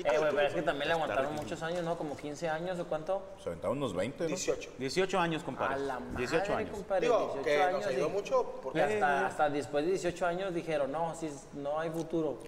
Eh, 0.04 0.18
güey, 0.18 0.30
pero 0.34 0.46
es 0.48 0.54
que 0.54 0.62
también 0.62 0.88
le 0.88 0.94
aguantaron 0.94 1.34
muchos 1.34 1.62
años, 1.62 1.82
¿no? 1.84 1.98
Como 1.98 2.16
15 2.16 2.48
años 2.48 2.78
o 2.78 2.86
cuánto. 2.86 3.22
Se 3.42 3.48
aventaban 3.48 3.76
unos 3.76 3.94
20, 3.94 4.24
¿no? 4.24 4.28
18. 4.28 4.70
18 4.78 5.18
años, 5.18 5.42
compadre. 5.42 5.74
A 5.74 5.78
la 5.78 5.98
madre, 5.98 6.16
18 6.18 6.54
años. 6.56 6.70
compadre. 6.72 7.00
Digo, 7.02 7.18
18 7.18 7.42
que 7.42 7.62
años. 7.62 7.72
nos 7.80 7.86
ayudó 7.86 8.06
y- 8.06 8.10
mucho, 8.10 8.54
y 8.58 8.62
porque... 8.62 8.82
hasta, 8.82 9.26
hasta 9.26 9.50
después 9.50 9.84
de 9.84 9.90
18 9.92 10.26
años 10.26 10.54
dijeron, 10.54 10.92
no, 10.92 11.14
si 11.14 11.30
no 11.54 11.80
hay 11.80 11.90
futuro. 11.90 12.38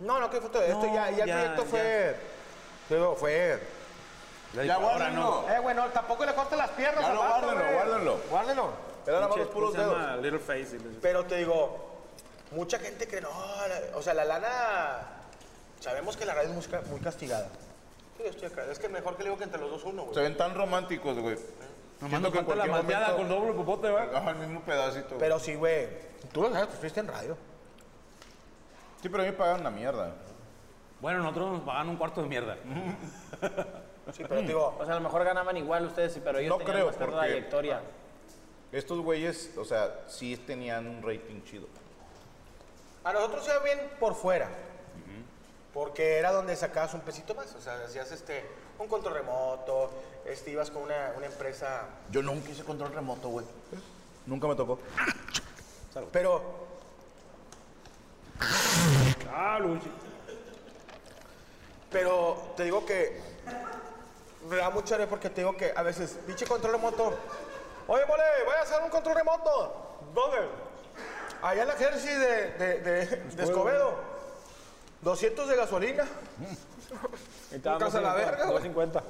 No, 0.00 0.18
no, 0.18 0.28
que 0.30 0.40
fue 0.40 0.50
todo 0.50 0.62
esto, 0.62 0.86
No, 0.86 0.94
ya, 0.94 1.10
ya 1.10 1.24
el 1.24 1.30
proyecto 1.30 1.62
ya. 1.64 1.68
fue... 1.68 2.16
Digo, 2.90 3.14
fue... 3.16 3.60
Ya 4.54 4.74
Ahora 4.74 5.10
no. 5.10 5.22
guárdenlo. 5.42 5.44
Eh, 5.56 5.58
güey, 5.60 5.74
no, 5.76 5.86
tampoco 5.88 6.24
le 6.24 6.32
cortes 6.34 6.56
las 6.56 6.70
piernas 6.70 7.00
Ya 7.02 7.12
vato, 7.12 7.26
guárdenlo, 7.46 7.54
güey. 7.64 7.74
guárdenlo. 7.74 8.20
Guárdenlo. 8.30 8.70
Era 9.06 9.16
nada 9.16 9.28
más 9.28 9.36
los 9.38 9.48
puros 9.48 9.74
¿cómo 9.74 9.82
se 9.92 9.96
dedos. 10.00 10.22
Little 10.22 10.38
Face. 10.38 10.78
Pero 11.02 11.24
te 11.26 11.36
digo, 11.36 11.90
mucha 12.52 12.78
gente 12.78 13.06
cree, 13.08 13.20
no, 13.20 13.30
la- 13.30 13.96
o 13.98 14.02
sea, 14.02 14.14
la 14.14 14.24
lana, 14.24 14.98
sabemos 15.84 16.16
que 16.16 16.24
la 16.24 16.32
radio 16.34 16.48
es 16.50 16.54
música 16.56 16.82
muy 16.88 16.98
castigada. 17.00 17.48
Sí, 18.16 18.22
estoy 18.24 18.48
acá. 18.48 18.64
Es 18.70 18.78
que 18.78 18.88
mejor 18.88 19.16
que 19.16 19.22
le 19.22 19.28
digo 19.28 19.38
que 19.38 19.44
entre 19.44 19.60
los 19.60 19.70
dos 19.70 19.84
uno, 19.84 20.04
Se 20.06 20.10
güey. 20.12 20.24
ven 20.24 20.36
tan 20.36 20.54
románticos, 20.54 21.18
güey. 21.18 21.36
Nomás 22.00 22.32
falta 22.32 22.54
la 22.56 22.66
malteada 22.66 23.16
con 23.16 23.28
doble 23.28 23.52
popote, 23.52 23.90
¿va? 23.90 24.02
Ajá, 24.04 24.30
el 24.30 24.36
mismo 24.36 24.60
pedacito. 24.62 25.16
Pero 25.18 25.38
sí, 25.38 25.54
güey, 25.54 25.88
tú 26.32 26.42
lo 26.42 26.50
sabes, 26.50 26.68
tú 26.68 26.74
estuviste 26.74 27.00
en 27.00 27.08
radio. 27.08 27.36
Sí, 29.02 29.08
pero 29.10 29.22
a 29.22 29.26
mí 29.26 29.32
me 29.32 29.36
pagan 29.36 29.60
una 29.60 29.70
mierda. 29.70 30.14
Bueno, 31.00 31.18
nosotros 31.18 31.52
nos 31.52 31.60
pagan 31.62 31.88
un 31.90 31.96
cuarto 31.96 32.22
de 32.22 32.28
mierda. 32.28 32.56
Sí, 34.12 34.22
pero 34.28 34.40
digo, 34.42 34.76
O 34.78 34.84
sea, 34.84 34.94
a 34.94 34.98
lo 34.98 35.02
mejor 35.02 35.24
ganaban 35.24 35.56
igual 35.56 35.86
ustedes, 35.86 36.18
pero 36.24 36.38
ellos 36.38 36.50
No 36.50 36.56
tenían 36.58 36.74
creo, 36.76 36.86
más 36.86 36.96
porque- 36.96 37.12
trayectoria. 37.14 37.80
Estos 38.72 38.98
güeyes, 39.00 39.52
o 39.56 39.64
sea, 39.64 40.00
sí 40.08 40.36
tenían 40.36 40.86
un 40.86 41.02
rating 41.02 41.42
chido. 41.44 41.66
a 43.04 43.12
nosotros 43.12 43.44
se 43.44 43.52
ve 43.52 43.58
bien 43.74 43.90
por 44.00 44.14
fuera. 44.14 44.48
Porque 45.74 46.18
era 46.18 46.32
donde 46.32 46.54
sacabas 46.56 46.94
un 46.94 47.00
pesito 47.00 47.34
más. 47.34 47.52
O 47.54 47.60
sea, 47.60 47.74
hacías 47.84 48.10
este, 48.12 48.46
un 48.78 48.86
control 48.88 49.14
remoto, 49.14 49.90
este, 50.24 50.52
ibas 50.52 50.70
con 50.70 50.82
una, 50.82 51.12
una 51.16 51.26
empresa. 51.26 51.88
Yo 52.10 52.22
nunca 52.22 52.48
hice 52.50 52.62
control 52.64 52.94
remoto, 52.94 53.28
güey. 53.28 53.44
Nunca 54.24 54.46
me 54.46 54.54
tocó. 54.54 54.78
Pero 56.12 56.64
Ah, 59.32 59.58
Luchi. 59.58 59.90
Pero 61.90 62.52
te 62.56 62.64
digo 62.64 62.84
que 62.86 63.20
me 64.48 64.56
da 64.56 64.70
mucha 64.70 64.96
risa 64.96 65.08
porque 65.08 65.30
te 65.30 65.40
digo 65.40 65.56
que 65.56 65.72
a 65.74 65.82
veces, 65.82 66.18
pinche 66.26 66.46
control 66.46 66.72
remoto. 66.72 67.14
Oye, 67.86 68.04
mole, 68.06 68.22
voy 68.44 68.54
a 68.54 68.62
hacer 68.62 68.82
un 68.82 68.90
control 68.90 69.16
remoto. 69.16 69.98
¿Dónde? 70.14 70.38
Allá 71.42 71.62
en 71.62 71.68
la 71.68 71.74
Jersey 71.74 72.14
de, 72.14 72.50
de, 72.52 72.80
de, 72.80 73.06
de 73.06 73.42
Escobedo. 73.42 74.13
200 75.04 75.48
de 75.48 75.56
gasolina. 75.56 76.04
Y 77.52 77.54
Nunca 77.56 77.86
a 77.86 78.00
la 78.00 78.14
verga, 78.14 78.46
güey. 78.46 78.48
250. 78.48 79.02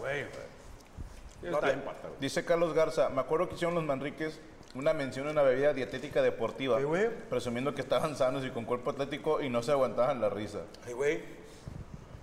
No 1.42 1.58
te- 1.58 1.76
Dice 2.20 2.44
Carlos 2.44 2.74
Garza, 2.74 3.08
me 3.10 3.20
acuerdo 3.20 3.48
que 3.48 3.54
hicieron 3.54 3.74
los 3.74 3.84
Manriques 3.84 4.40
una 4.74 4.92
mención 4.92 5.28
a 5.28 5.30
una 5.30 5.42
bebida 5.42 5.72
dietética 5.72 6.20
deportiva, 6.22 6.80
güey. 6.80 7.08
presumiendo 7.28 7.74
que 7.74 7.80
estaban 7.82 8.16
sanos 8.16 8.44
y 8.44 8.50
con 8.50 8.64
cuerpo 8.64 8.90
atlético 8.90 9.40
y 9.40 9.48
no 9.48 9.62
se 9.62 9.70
aguantaban 9.72 10.20
la 10.20 10.30
risa. 10.30 10.60
Ay, 10.86 10.92
güey. 10.94 11.22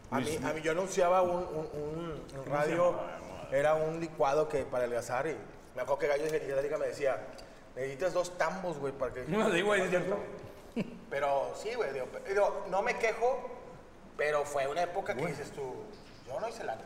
A 0.09 0.19
mí, 0.19 0.37
a 0.43 0.53
mí 0.53 0.61
yo 0.61 0.71
anunciaba 0.73 1.21
un, 1.21 1.31
un- 1.31 1.69
un- 1.73 2.39
un 2.39 2.45
radio, 2.47 2.95
era 3.51 3.75
un 3.75 3.99
licuado 4.01 4.49
que 4.49 4.63
para 4.65 4.79
adelgazar 4.83 5.27
y 5.27 5.37
me 5.75 5.81
acuerdo 5.83 5.99
que 5.99 6.07
Gallo 6.07 6.23
de 6.25 6.77
me 6.77 6.87
decía, 6.87 7.17
necesitas 7.75 8.13
dos 8.13 8.37
tambos, 8.37 8.77
güey, 8.77 8.91
para 8.91 9.13
que... 9.13 9.23
No, 9.27 9.49
sí, 9.53 9.61
güey, 9.61 9.81
es 9.83 9.89
cierto. 9.89 10.17
Pero 11.09 11.53
sí, 11.55 11.73
güey, 11.75 11.93
digo, 11.93 12.07
digo, 12.27 12.65
no 12.69 12.81
me 12.81 12.97
quejo, 12.97 13.49
pero 14.21 14.45
fue 14.45 14.67
una 14.67 14.83
época 14.83 15.15
que 15.15 15.25
dices 15.25 15.49
tú, 15.51 15.73
yo 16.27 16.39
no 16.39 16.47
hice 16.47 16.63
lana. 16.63 16.81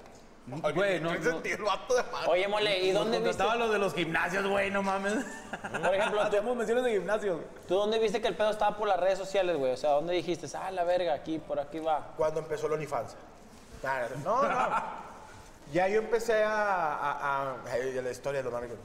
Güey, 0.73 1.01
no, 1.01 1.11
¿Qué 1.11 1.19
no. 1.19 1.31
sentido 1.31 1.57
el 1.57 1.63
vato 1.63 1.95
de 1.95 2.03
madre? 2.03 2.27
Oye, 2.29 2.47
mole, 2.47 2.79
¿y 2.79 2.91
dónde 2.91 3.17
viste? 3.17 3.31
Estaba 3.31 3.57
lo 3.57 3.69
de 3.69 3.77
los 3.77 3.93
gimnasios, 3.93 4.47
güey, 4.47 4.71
no 4.71 4.81
mames. 4.81 5.15
Por 5.83 5.93
ejemplo, 5.93 6.21
tú, 6.21 6.27
Hacemos 6.27 6.55
menciones 6.55 6.85
de 6.85 6.91
gimnasios. 6.93 7.41
¿tú 7.67 7.75
dónde 7.75 7.99
viste 7.99 8.21
que 8.21 8.29
el 8.29 8.37
pedo 8.37 8.51
estaba 8.51 8.77
por 8.77 8.87
las 8.87 8.97
redes 8.97 9.17
sociales, 9.19 9.57
güey? 9.57 9.73
O 9.73 9.77
sea, 9.77 9.89
¿dónde 9.89 10.13
dijiste, 10.13 10.47
ah, 10.55 10.71
la 10.71 10.85
verga, 10.85 11.13
aquí, 11.13 11.39
por 11.39 11.59
aquí 11.59 11.79
va? 11.79 12.13
Cuando 12.15 12.39
empezó 12.39 12.67
el 12.67 12.73
OnlyFans. 12.73 13.15
Nada, 13.83 14.07
No, 14.23 14.43
no. 14.43 15.05
Ya 15.73 15.89
yo 15.89 15.99
empecé 15.99 16.41
a, 16.41 16.53
a, 16.53 17.41
a- 17.51 17.55
ay, 17.73 17.91
la 18.01 18.11
historia 18.11 18.39
de 18.41 18.49
los 18.49 18.53
marcos. 18.53 18.77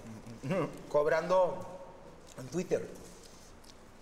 Cobrando 0.89 1.57
en 2.37 2.49
Twitter. 2.49 2.89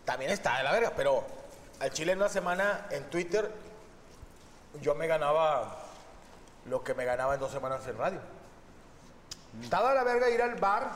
también 0.07 0.31
está 0.31 0.57
de 0.57 0.63
la 0.63 0.73
verga, 0.73 0.93
pero 0.97 1.23
al 1.81 1.91
Chile 1.91 2.13
en 2.13 2.19
una 2.19 2.31
semana 2.31 2.87
en 2.91 3.05
Twitter 3.11 3.51
yo 4.81 4.95
me 4.95 5.07
ganaba 5.07 5.77
lo 6.67 6.83
que 6.83 6.95
me 6.95 7.05
ganaba 7.05 7.35
en 7.35 7.41
dos 7.41 7.51
semanas 7.51 7.87
en 7.87 7.97
radio. 7.97 8.21
Estaba 9.63 9.95
la 9.95 10.05
verga 10.05 10.31
ir 10.31 10.43
al 10.43 10.55
bar 10.57 10.91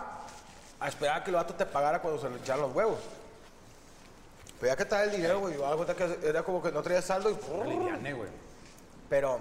a 0.79 0.89
esperar 0.89 1.21
a 1.21 1.25
que 1.25 1.31
el 1.31 1.37
vato 1.37 1.55
te 1.55 1.67
pagara 1.67 2.01
cuando 2.01 2.21
se 2.21 2.29
le 2.29 2.37
echaran 2.37 2.63
los 2.63 2.75
huevos. 2.75 2.99
Pero 4.61 4.73
ya 4.73 4.77
que 4.77 4.83
estaba 4.83 5.05
el 5.05 5.13
dinero, 5.13 5.41
güey, 5.41 5.55
yo 5.55 5.61
me 5.61 5.65
daba 5.65 5.77
cuenta 5.77 5.95
que 5.95 6.29
era 6.29 6.43
como 6.43 6.63
que 6.63 6.71
no 6.71 6.83
traía 6.83 7.03
saldo 7.03 7.31
y... 7.31 7.69
Liviane, 7.69 8.13
güey. 8.13 8.29
Pero 9.09 9.41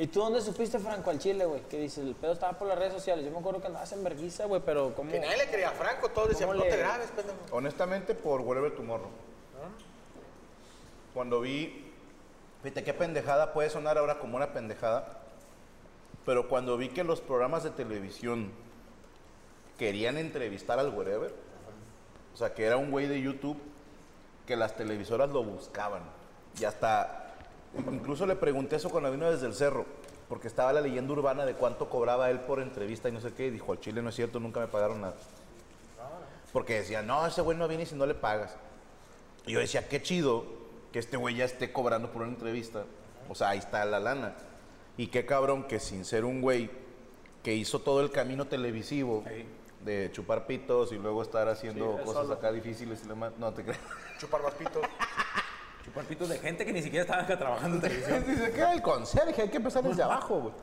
¿Y 0.00 0.06
tú 0.06 0.20
dónde 0.20 0.40
supiste, 0.40 0.78
Franco, 0.78 1.10
al 1.10 1.18
Chile, 1.18 1.44
güey? 1.44 1.60
Que 1.62 1.80
dices, 1.80 2.04
el 2.04 2.14
pedo 2.14 2.32
estaba 2.32 2.56
por 2.56 2.68
las 2.68 2.78
redes 2.78 2.92
sociales. 2.92 3.24
Yo 3.24 3.32
me 3.32 3.38
acuerdo 3.38 3.60
que 3.60 3.66
andabas 3.66 3.90
en 3.92 4.04
vergüenza, 4.04 4.44
güey, 4.44 4.62
pero 4.64 4.94
¿cómo? 4.94 5.10
que 5.10 5.18
nadie 5.18 5.38
le 5.38 5.48
creía 5.48 5.70
a 5.70 5.72
Franco, 5.72 6.08
todos 6.10 6.28
decían, 6.28 6.50
¿Cómo 6.50 6.62
no 6.62 6.70
te 6.70 6.76
grabes, 6.76 7.08
pendejo. 7.08 7.36
Honestamente, 7.50 8.14
por 8.14 8.40
Wherever 8.42 8.74
Tomorrow. 8.76 9.10
Cuando 11.12 11.40
vi, 11.40 11.87
fíjate 12.62 12.84
qué 12.84 12.94
pendejada 12.94 13.52
puede 13.52 13.70
sonar 13.70 13.98
ahora 13.98 14.18
como 14.18 14.36
una 14.36 14.52
pendejada, 14.52 15.18
pero 16.24 16.48
cuando 16.48 16.76
vi 16.76 16.88
que 16.88 17.04
los 17.04 17.20
programas 17.20 17.64
de 17.64 17.70
televisión 17.70 18.50
querían 19.78 20.18
entrevistar 20.18 20.78
al 20.78 20.92
Wherever, 20.92 21.32
o 22.34 22.36
sea, 22.36 22.54
que 22.54 22.64
era 22.64 22.76
un 22.76 22.90
güey 22.90 23.06
de 23.06 23.20
YouTube, 23.20 23.58
que 24.46 24.56
las 24.56 24.76
televisoras 24.76 25.30
lo 25.30 25.42
buscaban. 25.42 26.02
Y 26.60 26.64
hasta, 26.64 27.34
incluso 27.90 28.26
le 28.26 28.36
pregunté 28.36 28.76
eso 28.76 28.90
cuando 28.90 29.10
vino 29.10 29.30
desde 29.30 29.46
el 29.46 29.54
cerro, 29.54 29.86
porque 30.28 30.48
estaba 30.48 30.72
la 30.72 30.80
leyenda 30.80 31.12
urbana 31.12 31.46
de 31.46 31.54
cuánto 31.54 31.88
cobraba 31.88 32.30
él 32.30 32.40
por 32.40 32.60
entrevista 32.60 33.08
y 33.08 33.12
no 33.12 33.20
sé 33.20 33.32
qué, 33.32 33.46
y 33.46 33.50
dijo, 33.50 33.72
al 33.72 33.80
Chile 33.80 34.02
no 34.02 34.10
es 34.10 34.14
cierto, 34.14 34.40
nunca 34.40 34.60
me 34.60 34.68
pagaron 34.68 35.00
nada. 35.00 35.14
Porque 36.52 36.74
decían, 36.74 37.06
no, 37.06 37.26
ese 37.26 37.40
güey 37.40 37.56
no 37.56 37.68
viene 37.68 37.86
si 37.86 37.94
no 37.94 38.06
le 38.06 38.14
pagas. 38.14 38.56
Y 39.46 39.52
yo 39.52 39.60
decía, 39.60 39.88
qué 39.88 40.02
chido 40.02 40.57
que 40.92 40.98
este 40.98 41.16
güey 41.16 41.36
ya 41.36 41.44
esté 41.44 41.72
cobrando 41.72 42.10
por 42.12 42.22
una 42.22 42.30
entrevista. 42.32 42.84
O 43.28 43.34
sea, 43.34 43.50
ahí 43.50 43.58
está 43.58 43.84
la 43.84 44.00
lana. 44.00 44.34
Y 44.96 45.08
qué 45.08 45.26
cabrón 45.26 45.64
que 45.64 45.78
sin 45.80 46.04
ser 46.04 46.24
un 46.24 46.40
güey 46.40 46.70
que 47.42 47.54
hizo 47.54 47.80
todo 47.80 48.00
el 48.00 48.10
camino 48.10 48.46
televisivo 48.46 49.24
de 49.84 50.10
chupar 50.12 50.46
pitos 50.46 50.92
y 50.92 50.96
luego 50.96 51.22
estar 51.22 51.48
haciendo 51.48 51.98
Sí, 51.98 52.04
cosas 52.04 52.22
solo. 52.22 52.34
acá 52.34 52.50
difíciles 52.52 53.02
y 53.04 53.08
demás. 53.08 53.32
No 53.38 53.52
te 53.52 53.62
creas. 53.62 53.78
Chupar 54.18 54.42
más 54.42 54.54
pitos. 54.54 54.82
Chuparpitos 55.84 56.28
de 56.28 56.38
gente 56.38 56.66
que 56.66 56.72
ni 56.72 56.82
siquiera 56.82 57.02
estaba 57.04 57.22
acá 57.22 57.38
trabajando 57.38 57.76
en 57.76 57.82
televisión. 57.82 58.24
Dice, 58.26 58.52
¿qué? 58.52 58.62
El 58.72 58.82
conserje, 58.82 59.42
hay 59.42 59.48
que 59.48 59.56
empezar 59.58 59.82
desde 59.84 60.02
abajo, 60.02 60.40
güey. 60.40 60.54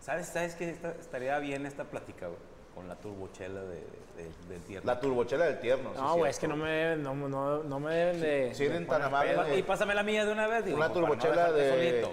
¿Sabes, 0.00 0.26
sabes 0.28 0.54
que 0.56 0.70
esta- 0.70 0.92
estaría 0.92 1.38
bien 1.38 1.64
esta 1.66 1.84
plática, 1.84 2.26
güey? 2.26 2.38
Con 2.74 2.88
la 2.88 2.96
turbochela 2.96 3.60
de, 3.62 3.74
de- 3.76 4.48
del 4.48 4.62
tierno. 4.66 4.92
La 4.92 4.98
turbochela 5.00 5.44
del 5.46 5.60
tierno. 5.60 5.92
No, 5.94 6.16
güey, 6.16 6.30
es 6.30 6.38
que 6.38 6.48
no 6.48 6.56
me 6.56 6.70
deben, 6.70 7.02
no, 7.02 7.14
no, 7.14 7.62
no 7.62 7.80
me 7.80 7.94
deben 7.94 8.20
de... 8.20 8.54
Si 8.54 8.64
eres 8.64 8.80
de 8.80 8.86
tan 8.86 9.02
amable. 9.02 9.56
Y 9.58 9.62
pásame 9.62 9.94
la 9.94 10.02
mía 10.02 10.24
de 10.24 10.32
una 10.32 10.46
vez, 10.48 10.64
digo. 10.64 10.76
Una 10.76 10.88
no 10.88 10.94
turbochela 10.94 11.52
de, 11.52 12.04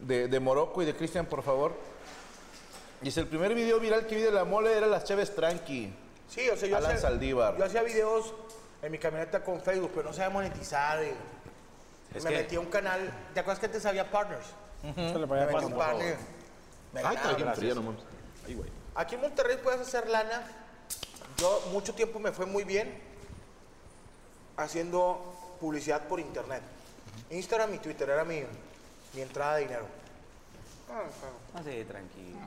de, 0.00 0.28
de 0.28 0.40
Morocco 0.40 0.82
y 0.82 0.86
de 0.86 0.94
Cristian, 0.94 1.26
por 1.26 1.42
favor. 1.42 1.72
Dice, 3.02 3.20
el 3.20 3.26
primer 3.26 3.54
video 3.54 3.78
viral 3.78 4.06
que 4.06 4.16
vi 4.16 4.22
de 4.22 4.30
la 4.32 4.44
mole 4.44 4.72
era 4.76 4.86
las 4.86 5.04
Cheves 5.04 5.34
Tranqui. 5.34 5.92
Sí, 6.28 6.48
o 6.48 6.56
sea, 6.56 6.68
yo 6.68 6.76
Alan 6.78 6.92
hacía, 6.92 7.02
Saldívar. 7.02 7.56
yo 7.58 7.64
hacía 7.64 7.82
videos 7.82 8.34
en 8.82 8.90
mi 8.90 8.98
camioneta 8.98 9.44
con 9.44 9.60
Facebook, 9.60 9.92
pero 9.94 10.08
no 10.08 10.12
sabía 10.14 10.30
monetizar. 10.30 11.04
y 11.04 12.16
Es 12.16 12.24
me 12.24 12.30
que- 12.30 12.36
metí 12.38 12.56
a 12.56 12.60
un 12.60 12.66
canal. 12.66 13.00
¿Te 13.34 13.40
acuerdas 13.40 13.60
que 13.60 13.66
antes 13.66 13.84
había 13.86 14.10
partners? 14.10 14.46
Se 14.82 15.18
le 15.18 15.26
Me 15.26 15.46
metí 15.46 15.64
un 15.64 15.72
partner. 15.74 16.16
Me 16.92 17.00
Ay, 17.00 17.16
está 17.16 17.32
bien 17.34 17.54
fría, 17.54 17.74
no 17.74 17.82
mames. 17.82 18.00
Ay, 18.46 18.54
güey. 18.54 18.70
Aquí 18.96 19.14
en 19.14 19.20
Monterrey 19.20 19.58
puedes 19.62 19.80
hacer 19.80 20.08
lana. 20.08 20.42
Yo 21.38 21.62
mucho 21.70 21.94
tiempo 21.94 22.18
me 22.18 22.32
fue 22.32 22.46
muy 22.46 22.64
bien 22.64 22.98
haciendo 24.56 25.34
publicidad 25.60 26.02
por 26.08 26.20
internet. 26.20 26.62
Instagram 27.30 27.74
y 27.74 27.78
Twitter 27.78 28.08
era 28.08 28.24
mi, 28.24 28.42
mi 29.14 29.20
entrada 29.20 29.56
de 29.56 29.62
dinero. 29.62 29.86
Ah, 30.90 31.60
sí, 31.64 31.84
tranquilo. 31.84 32.38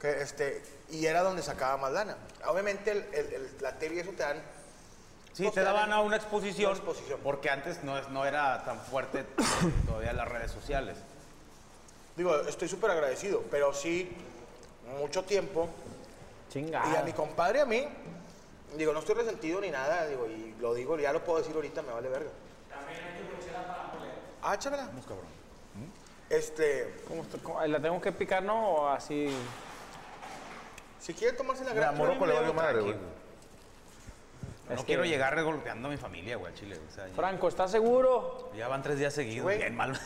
Que, 0.00 0.20
este, 0.22 0.64
y 0.90 1.06
era 1.06 1.22
donde 1.22 1.42
sacaba 1.42 1.76
más 1.76 1.92
lana. 1.92 2.16
Obviamente 2.46 2.90
el, 2.90 2.98
el- 3.12 3.32
el- 3.34 3.56
la 3.60 3.72
tele 3.78 3.96
y 3.96 3.98
eso 4.00 4.10
te 4.10 4.22
dan... 4.22 4.42
Sí, 5.32 5.42
pues, 5.42 5.54
te 5.54 5.62
daban 5.62 5.92
a 5.92 5.96
una 6.00 6.00
una 6.00 6.16
exposición, 6.16 6.72
exposición. 6.72 7.20
porque 7.22 7.50
antes 7.50 7.82
no, 7.84 7.98
es- 7.98 8.08
no 8.08 8.24
era 8.24 8.64
tan 8.64 8.80
fuerte 8.80 9.24
todavía 9.86 10.12
las 10.14 10.28
redes 10.28 10.50
sociales. 10.50 10.96
Digo, 12.16 12.34
estoy 12.42 12.68
súper 12.68 12.90
agradecido, 12.90 13.42
pero 13.50 13.74
sí, 13.74 14.10
mucho 14.98 15.24
tiempo. 15.24 15.68
Chingada. 16.50 16.92
Y 16.92 16.96
a 16.96 17.02
mi 17.02 17.12
compadre, 17.12 17.60
a 17.60 17.66
mí, 17.66 17.86
digo, 18.76 18.92
no 18.92 19.00
estoy 19.00 19.16
resentido 19.16 19.60
ni 19.60 19.70
nada, 19.70 20.06
digo, 20.06 20.26
y 20.26 20.54
lo 20.60 20.74
digo, 20.74 20.98
ya 20.98 21.12
lo 21.12 21.22
puedo 21.24 21.38
decir 21.38 21.54
ahorita, 21.54 21.82
me 21.82 21.92
vale 21.92 22.08
verga. 22.08 22.30
Ah, 24.42 24.54
échamela. 24.54 24.84
Cabrón. 24.84 25.26
Este, 26.30 26.94
¿Cómo 27.08 27.22
está- 27.22 27.38
cómo- 27.38 27.64
¿La 27.66 27.80
tengo 27.80 28.00
que 28.00 28.12
picar, 28.12 28.42
no? 28.42 28.70
¿O 28.70 28.88
así? 28.88 29.28
si 31.00 31.14
quieren 31.14 31.36
tomarse 31.36 31.64
la 31.64 31.72
gran... 31.72 31.96
Morocco 31.96 32.26
le 32.26 32.32
valió 32.34 32.52
madre, 32.52 32.80
güey. 32.80 32.94
No 34.68 34.74
Es 34.74 34.80
que- 34.80 34.86
quiero 34.86 35.04
llegar 35.04 35.34
regolpeando 35.36 35.86
a 35.86 35.90
mi 35.92 35.96
familia, 35.96 36.36
güey, 36.36 36.52
al 36.52 36.58
chile. 36.58 36.80
O 36.88 36.92
sea, 36.92 37.06
ya- 37.06 37.14
Franco, 37.14 37.46
¿estás 37.48 37.70
seguro? 37.70 38.50
ya 38.56 38.66
van 38.66 38.82
tres 38.82 38.98
días 38.98 39.14
seguidos, 39.14 39.44
Güey. 39.44 39.58
bien 39.58 39.76
mal. 39.76 39.98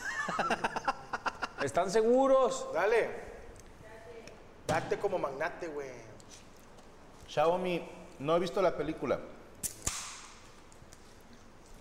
¿Están 1.62 1.90
seguros? 1.90 2.68
Dale. 2.74 3.29
Date 4.70 4.98
como 4.98 5.18
magnate, 5.18 5.66
güey. 5.68 5.90
Xiaomi, 7.28 7.88
no 8.20 8.36
he 8.36 8.38
visto 8.38 8.62
la 8.62 8.76
película. 8.76 9.18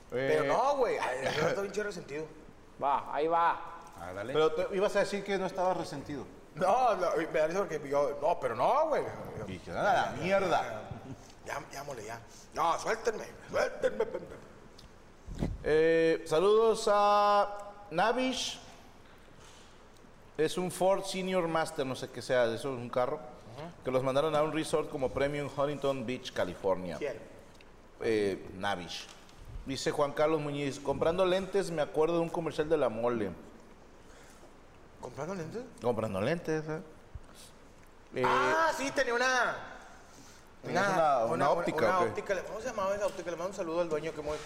Pero 0.09 0.43
Eh, 0.43 0.47
no, 0.47 0.77
güey. 0.77 0.97
Ay, 1.01 1.27
yo 1.37 1.47
estoy 1.47 1.67
bien 1.69 1.85
resentido. 1.85 2.25
Va, 2.81 3.13
ahí 3.13 3.27
va. 3.27 3.59
Ah, 4.01 4.13
dale. 4.13 4.33
Pero 4.33 4.51
te- 4.53 4.75
ibas 4.75 4.95
a 4.95 4.99
decir 4.99 5.23
que 5.23 5.37
no 5.37 5.45
estabas 5.45 5.77
resentido. 5.77 6.25
No, 6.55 6.95
no, 6.95 7.11
me 7.15 7.25
da 7.39 7.47
risa 7.47 7.59
porque 7.59 7.87
yo, 7.87 8.17
no, 8.21 8.39
pero 8.39 8.55
no, 8.55 8.87
güey. 8.87 9.03
Y 9.47 9.51
dije, 9.53 9.71
"Ah, 9.71 10.11
la 10.15 10.21
mierda. 10.21 10.81
Ya, 11.45 11.61
ya, 11.71 11.83
mole, 11.83 12.03
ya. 12.05 12.19
No, 12.53 12.77
suéltenme, 12.79 13.25
suéltenme, 13.49 14.05
pendejo. 14.05 14.41
Eh, 15.63 16.23
saludos 16.27 16.89
a 16.91 17.71
Navish. 17.91 18.59
Es 20.39 20.57
un 20.57 20.71
Ford 20.71 21.03
Senior 21.03 21.47
Master, 21.49 21.85
no 21.85 21.95
sé 21.95 22.09
qué 22.09 22.21
sea, 22.21 22.45
eso 22.45 22.55
es 22.73 22.79
un 22.79 22.89
carro. 22.89 23.19
Que 23.83 23.91
los 23.91 24.01
mandaron 24.03 24.33
a 24.35 24.41
un 24.41 24.53
resort 24.53 24.89
como 24.89 25.09
premio 25.09 25.41
en 25.43 25.51
Huntington 25.53 26.05
Beach, 26.05 26.31
California. 26.31 26.95
¿Quién? 26.97 27.19
Eh, 28.01 28.47
Navish. 28.55 29.05
Dice 29.65 29.91
Juan 29.91 30.13
Carlos 30.13 30.39
Muñiz, 30.39 30.79
comprando 30.79 31.25
lentes 31.25 31.69
me 31.71 31.81
acuerdo 31.81 32.15
de 32.15 32.21
un 32.21 32.29
comercial 32.29 32.69
de 32.69 32.77
la 32.77 32.87
mole. 32.87 33.31
¿Comprando 35.01 35.35
lentes? 35.35 35.61
Comprando 35.81 36.21
lentes, 36.21 36.63
¿eh? 36.69 36.81
Eh, 38.15 38.23
ah, 38.25 38.71
sí, 38.77 38.89
tenía 38.91 39.13
una. 39.13 39.57
Una- 40.63 41.25
una 41.25 41.49
óptica, 41.51 41.85
una 41.85 41.99
¿o 41.99 42.03
qué? 42.03 42.09
óptica. 42.11 42.43
¿Cómo 42.43 42.59
se 42.61 42.67
llamaba 42.67 42.95
esa 42.95 43.07
óptica? 43.07 43.29
Le 43.31 43.37
mando 43.37 43.49
un 43.51 43.55
saludo 43.57 43.81
al 43.81 43.89
dueño 43.89 44.13
que 44.13 44.21
muy. 44.21 44.37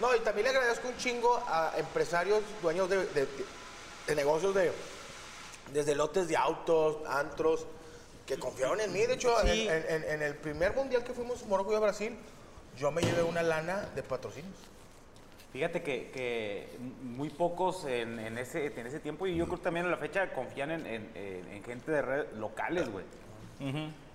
No, 0.00 0.14
y 0.14 0.20
también 0.20 0.44
le 0.44 0.50
agradezco 0.56 0.86
un 0.88 0.96
chingo 0.96 1.42
a 1.48 1.72
empresarios, 1.76 2.40
dueños 2.62 2.88
de, 2.88 3.04
de- 3.06 3.28
de 4.06 4.14
negocios 4.14 4.54
de. 4.54 4.72
Desde 5.72 5.94
lotes 5.94 6.28
de 6.28 6.36
autos, 6.36 6.98
antros, 7.08 7.66
que 8.26 8.38
confiaron 8.38 8.80
en 8.80 8.92
mí. 8.92 9.00
De 9.06 9.14
hecho, 9.14 9.34
Sí. 9.42 9.66
en, 9.68 9.84
en- 9.88 10.04
en 10.04 10.22
el 10.22 10.34
primer 10.36 10.74
mundial 10.74 11.02
que 11.04 11.12
fuimos 11.12 11.44
Morocco 11.46 11.72
y 11.72 11.76
a 11.76 11.80
Brasil, 11.80 12.16
yo 12.76 12.90
me 12.90 13.02
llevé 13.02 13.22
una 13.22 13.42
lana 13.42 13.88
de 13.94 14.02
patrocinios. 14.02 14.54
Fíjate 15.52 15.82
que, 15.82 16.10
que 16.10 16.68
muy 17.02 17.30
pocos 17.30 17.84
en, 17.86 18.18
en 18.18 18.36
ese, 18.36 18.66
en 18.66 18.86
ese 18.86 19.00
tiempo, 19.00 19.26
y 19.26 19.34
yo 19.34 19.46
creo 19.46 19.56
que 19.58 19.64
también 19.64 19.86
a 19.86 19.88
la 19.88 19.96
fecha 19.96 20.32
confían 20.34 20.70
en, 20.70 20.86
en- 20.86 21.10
en- 21.14 21.48
en 21.52 21.64
gente 21.64 21.90
de 21.90 22.02
redes 22.02 22.32
locales, 22.34 22.88
güey. 22.90 23.04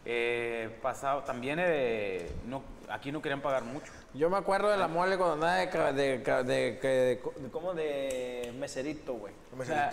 Eh, 0.06 0.70
pasado, 0.82 1.22
también 1.24 1.60
eh, 1.62 2.30
no, 2.46 2.62
aquí 2.90 3.12
no 3.12 3.22
querían 3.22 3.42
pagar 3.42 3.64
mucho. 3.64 3.92
Yo 4.14 4.30
me 4.30 4.38
acuerdo 4.38 4.70
de 4.70 4.78
la 4.78 4.88
mole 4.88 5.18
cuando 5.18 5.36
andaba 5.36 5.54
de, 5.56 5.68
de, 5.94 6.18
de, 6.44 6.80
que- 6.80 6.88
de 6.88 7.20
co- 7.20 7.34
de- 7.38 7.50
como 7.50 7.74
de 7.74 8.54
meserito, 8.60 9.14
güey. 9.14 9.34
¿Me 9.56 9.64
O 9.64 9.66
sea, 9.66 9.90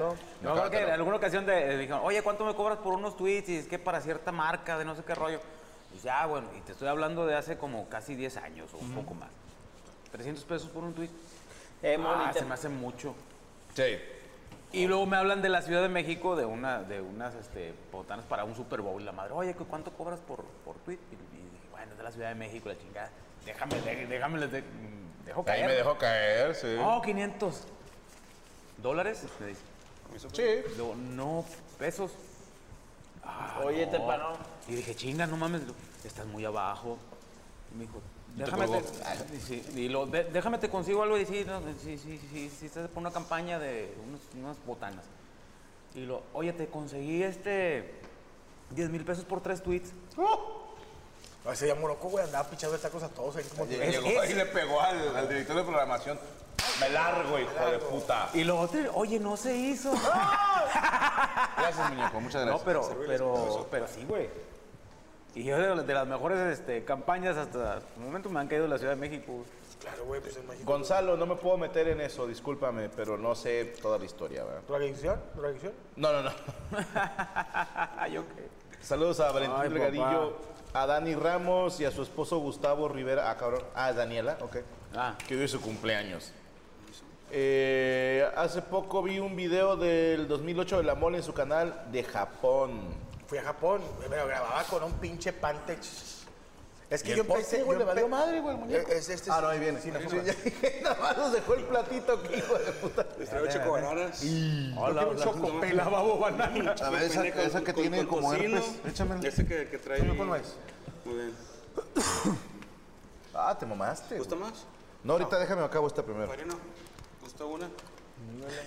que 0.70 0.82
en 0.82 0.90
alguna 0.90 1.16
ocasión 1.16 1.46
te 1.46 1.52
te 1.52 1.78
dijeron, 1.78 2.00
oye, 2.02 2.22
¿cuánto 2.22 2.44
me 2.44 2.54
cobras 2.54 2.78
por 2.78 2.94
unos 2.94 3.16
tweets? 3.16 3.48
Y 3.48 3.56
es 3.58 3.66
que 3.68 3.78
para 3.78 4.00
cierta 4.00 4.32
marca 4.32 4.76
de 4.78 4.84
no 4.84 4.96
sé 4.96 5.02
qué 5.06 5.14
rollo. 5.14 5.40
Y 5.92 5.94
dice, 5.94 6.10
ah, 6.10 6.26
bueno, 6.26 6.48
y 6.56 6.60
te 6.62 6.72
estoy 6.72 6.88
hablando 6.88 7.24
de 7.26 7.36
hace 7.36 7.56
como 7.56 7.88
casi 7.88 8.14
10 8.16 8.36
años 8.38 8.68
o 8.74 8.78
un 8.78 8.92
poco 8.92 9.14
más. 9.14 9.30
300 10.12 10.44
pesos 10.44 10.68
por 10.70 10.82
un 10.84 10.92
tweet. 10.92 11.08
Eh, 11.82 11.96
Ah, 12.04 12.32
se 12.34 12.44
me 12.44 12.54
hace 12.54 12.68
mucho. 12.68 13.14
sí. 13.74 13.96
Y 14.72 14.86
luego 14.86 15.04
me 15.06 15.16
hablan 15.16 15.42
de 15.42 15.48
la 15.48 15.62
Ciudad 15.62 15.82
de 15.82 15.88
México, 15.88 16.36
de, 16.36 16.44
una, 16.44 16.82
de 16.82 17.00
unas 17.00 17.34
este, 17.34 17.74
botanas 17.90 18.24
para 18.26 18.44
un 18.44 18.54
Super 18.54 18.80
Bowl. 18.82 19.04
La 19.04 19.10
madre, 19.12 19.32
oye, 19.34 19.54
¿cu- 19.54 19.66
¿cuánto 19.66 19.92
cobras 19.92 20.20
por, 20.20 20.44
por 20.64 20.76
tweet? 20.84 20.98
Y, 21.10 21.14
y 21.14 21.50
dije, 21.50 21.66
bueno, 21.72 21.90
es 21.92 21.98
de 21.98 22.04
la 22.04 22.12
Ciudad 22.12 22.28
de 22.28 22.34
México, 22.36 22.68
la 22.68 22.78
chingada. 22.78 23.10
Déjame, 23.44 23.80
de- 23.80 24.06
déjame, 24.06 24.38
les 24.38 24.52
de- 24.52 24.62
mm, 24.62 25.24
dejo 25.26 25.44
caer. 25.44 25.62
Ahí 25.62 25.68
me 25.68 25.74
dejó 25.74 25.98
caer, 25.98 26.54
sí. 26.54 26.76
Oh, 26.80 27.02
500 27.02 27.64
dólares. 28.78 29.24
Me 29.40 29.46
dice. 29.48 29.60
Sí. 30.32 30.72
Luego, 30.76 30.94
no, 30.94 31.44
pesos. 31.78 32.12
Ah, 33.24 33.60
Oye, 33.64 33.86
te 33.86 33.98
paró. 33.98 34.32
Y 34.68 34.74
dije, 34.76 34.94
chinga, 34.94 35.26
no 35.26 35.36
mames, 35.36 35.62
estás 36.04 36.26
muy 36.26 36.44
abajo. 36.44 36.96
Y 37.72 37.76
me 37.78 37.82
dijo, 37.86 38.00
Déjame 38.36 38.66
te, 38.68 38.82
sí, 39.40 39.62
de- 40.06 40.24
déjame 40.24 40.58
te 40.58 40.68
consigo 40.70 41.02
algo 41.02 41.18
y 41.18 41.24
no, 41.44 41.60
sí, 41.82 41.98
sí, 41.98 42.20
sí, 42.32 42.50
sí, 42.58 42.66
estás 42.66 42.88
por 42.88 42.98
una 42.98 43.10
campaña 43.10 43.58
de 43.58 43.94
unos- 44.06 44.20
unas 44.42 44.56
botanas. 44.64 45.04
Y 45.94 46.00
lo, 46.06 46.22
oye, 46.32 46.52
te 46.52 46.68
conseguí 46.68 47.22
este 47.22 47.92
10 48.70 48.88
mil 48.90 49.04
pesos 49.04 49.24
por 49.24 49.40
tres 49.42 49.62
tweets. 49.62 49.90
A 51.44 51.52
ese 51.52 51.66
ya 51.68 51.74
Morocco, 51.74 52.08
güey, 52.08 52.24
andaba 52.24 52.48
pichando 52.48 52.78
tacos 52.78 53.02
a 53.02 53.08
todos 53.08 53.36
ahí 53.36 53.44
como 53.44 53.66
Llegó 53.66 53.84
llegó 53.84 54.20
ahí 54.20 54.30
y 54.30 54.34
le 54.34 54.46
pegó 54.46 54.80
al, 54.80 55.16
al 55.16 55.28
director 55.28 55.56
de 55.56 55.62
programación. 55.62 56.18
Me 56.78 56.90
largo, 56.90 57.38
hijo 57.38 57.66
de 57.70 57.78
puta. 57.78 58.28
Y 58.34 58.44
lo 58.44 58.60
otro, 58.60 58.78
oye, 58.94 59.18
no 59.18 59.36
se 59.36 59.56
hizo. 59.56 59.90
Gracias, 61.56 61.90
muñeco, 61.90 62.20
muchas 62.20 62.46
no, 62.46 62.58
gracias. 62.58 62.64
pero, 62.64 63.04
pero, 63.06 63.68
pero 63.70 63.88
sí, 63.88 64.04
güey. 64.08 64.28
Y 65.34 65.44
yo 65.44 65.58
de, 65.58 65.84
de 65.84 65.94
las 65.94 66.06
mejores 66.06 66.38
este, 66.58 66.84
campañas 66.84 67.36
hasta 67.36 67.76
el 67.76 68.02
momento 68.02 68.28
me 68.30 68.40
han 68.40 68.48
caído 68.48 68.64
en 68.64 68.70
la 68.70 68.78
Ciudad 68.78 68.94
de 68.94 69.00
México. 69.00 69.44
Claro, 69.80 70.04
güey, 70.04 70.20
pues 70.20 70.36
en 70.36 70.46
México. 70.46 70.70
Gonzalo, 70.70 71.16
no 71.16 71.26
me 71.26 71.36
puedo 71.36 71.56
meter 71.56 71.88
en 71.88 72.00
eso, 72.00 72.26
discúlpame, 72.26 72.88
pero 72.90 73.16
no 73.16 73.34
sé 73.34 73.76
toda 73.80 73.98
la 73.98 74.04
historia, 74.04 74.44
¿verdad? 74.44 74.62
¿Drogadicción? 74.66 75.20
¿Drogadicción? 75.34 75.72
No, 75.96 76.12
no, 76.12 76.22
no. 76.22 76.30
Ay, 77.96 78.18
ok. 78.18 78.26
Saludos 78.82 79.20
a 79.20 79.28
Ay, 79.28 79.32
Valentín 79.34 79.56
papá. 79.56 79.68
Delgadillo, 79.68 80.36
a 80.74 80.86
Dani 80.86 81.14
Ramos 81.14 81.80
y 81.80 81.84
a 81.84 81.90
su 81.90 82.02
esposo 82.02 82.38
Gustavo 82.38 82.88
Rivera. 82.88 83.30
Ah, 83.30 83.36
cabrón. 83.36 83.62
Ah, 83.74 83.92
Daniela, 83.92 84.36
ok. 84.40 84.56
Ah. 84.94 85.16
Que 85.26 85.36
hoy 85.36 85.44
es 85.44 85.50
su 85.50 85.60
cumpleaños. 85.60 86.32
Eh, 87.32 88.28
hace 88.36 88.60
poco 88.60 89.02
vi 89.02 89.20
un 89.20 89.36
video 89.36 89.76
del 89.76 90.26
2008 90.26 90.78
de 90.78 90.82
la 90.82 90.94
mole 90.96 91.18
en 91.18 91.22
su 91.22 91.32
canal 91.32 91.86
de 91.92 92.02
Japón. 92.02 92.80
Fui 93.30 93.38
a 93.38 93.44
Japón, 93.44 93.80
me 94.10 94.16
lo 94.16 94.26
grababa 94.26 94.64
con 94.64 94.82
un 94.82 94.92
pinche 94.94 95.32
Pantex. 95.32 96.24
Es 96.90 97.02
¿Y 97.02 97.04
que 97.04 97.14
yo 97.14 97.22
empecé. 97.22 97.62
güey, 97.62 97.78
le 97.78 97.84
valió 97.84 98.08
madre, 98.08 98.40
güey, 98.40 98.56
el 98.56 98.60
muñeco? 98.60 98.90
Es, 98.90 99.08
este, 99.08 99.30
ah, 99.30 99.40
no, 99.40 99.46
ahí 99.46 99.60
viene. 99.60 99.80
Sí, 99.80 99.90
dije, 99.92 100.80
nada 100.82 100.96
más 101.00 101.16
nos 101.16 101.32
dejó 101.32 101.54
el 101.54 101.62
platito 101.66 102.14
aquí, 102.14 102.34
hijo 102.34 102.54
de 102.58 102.72
puta. 102.72 103.04
Traigo 103.04 103.46
choco 103.46 103.70
bananas. 103.70 104.20
Hola, 104.76 105.06
un 105.06 105.16
chocopela, 105.16 105.84
babo 105.84 106.18
banana. 106.18 106.74
A 106.82 106.90
ver, 106.90 107.02
esa, 107.02 107.20
Con- 107.20 107.26
esa 107.40 107.60
que 107.60 107.72
con- 107.72 107.82
tiene 107.82 107.98
con 107.98 108.06
como 108.08 108.32
tocino. 108.32 108.56
herpes, 108.56 108.80
échamela. 108.84 109.28
Ese 109.28 109.46
que, 109.46 109.68
que 109.68 109.78
trae. 109.78 110.00
Dime 110.00 110.16
cuál 110.16 110.40
es. 110.40 110.56
Muy 111.04 111.14
bien. 111.14 111.34
Ah, 113.32 113.56
te 113.56 113.64
mamaste. 113.64 114.18
¿Gusta 114.18 114.34
más? 114.34 114.64
No, 115.04 115.12
ahorita 115.12 115.38
déjame 115.38 115.62
acabo 115.62 115.86
esta 115.86 116.02
primero. 116.02 116.26
Farina. 116.26 116.54
¿Gusta 117.22 117.44
una? 117.44 117.68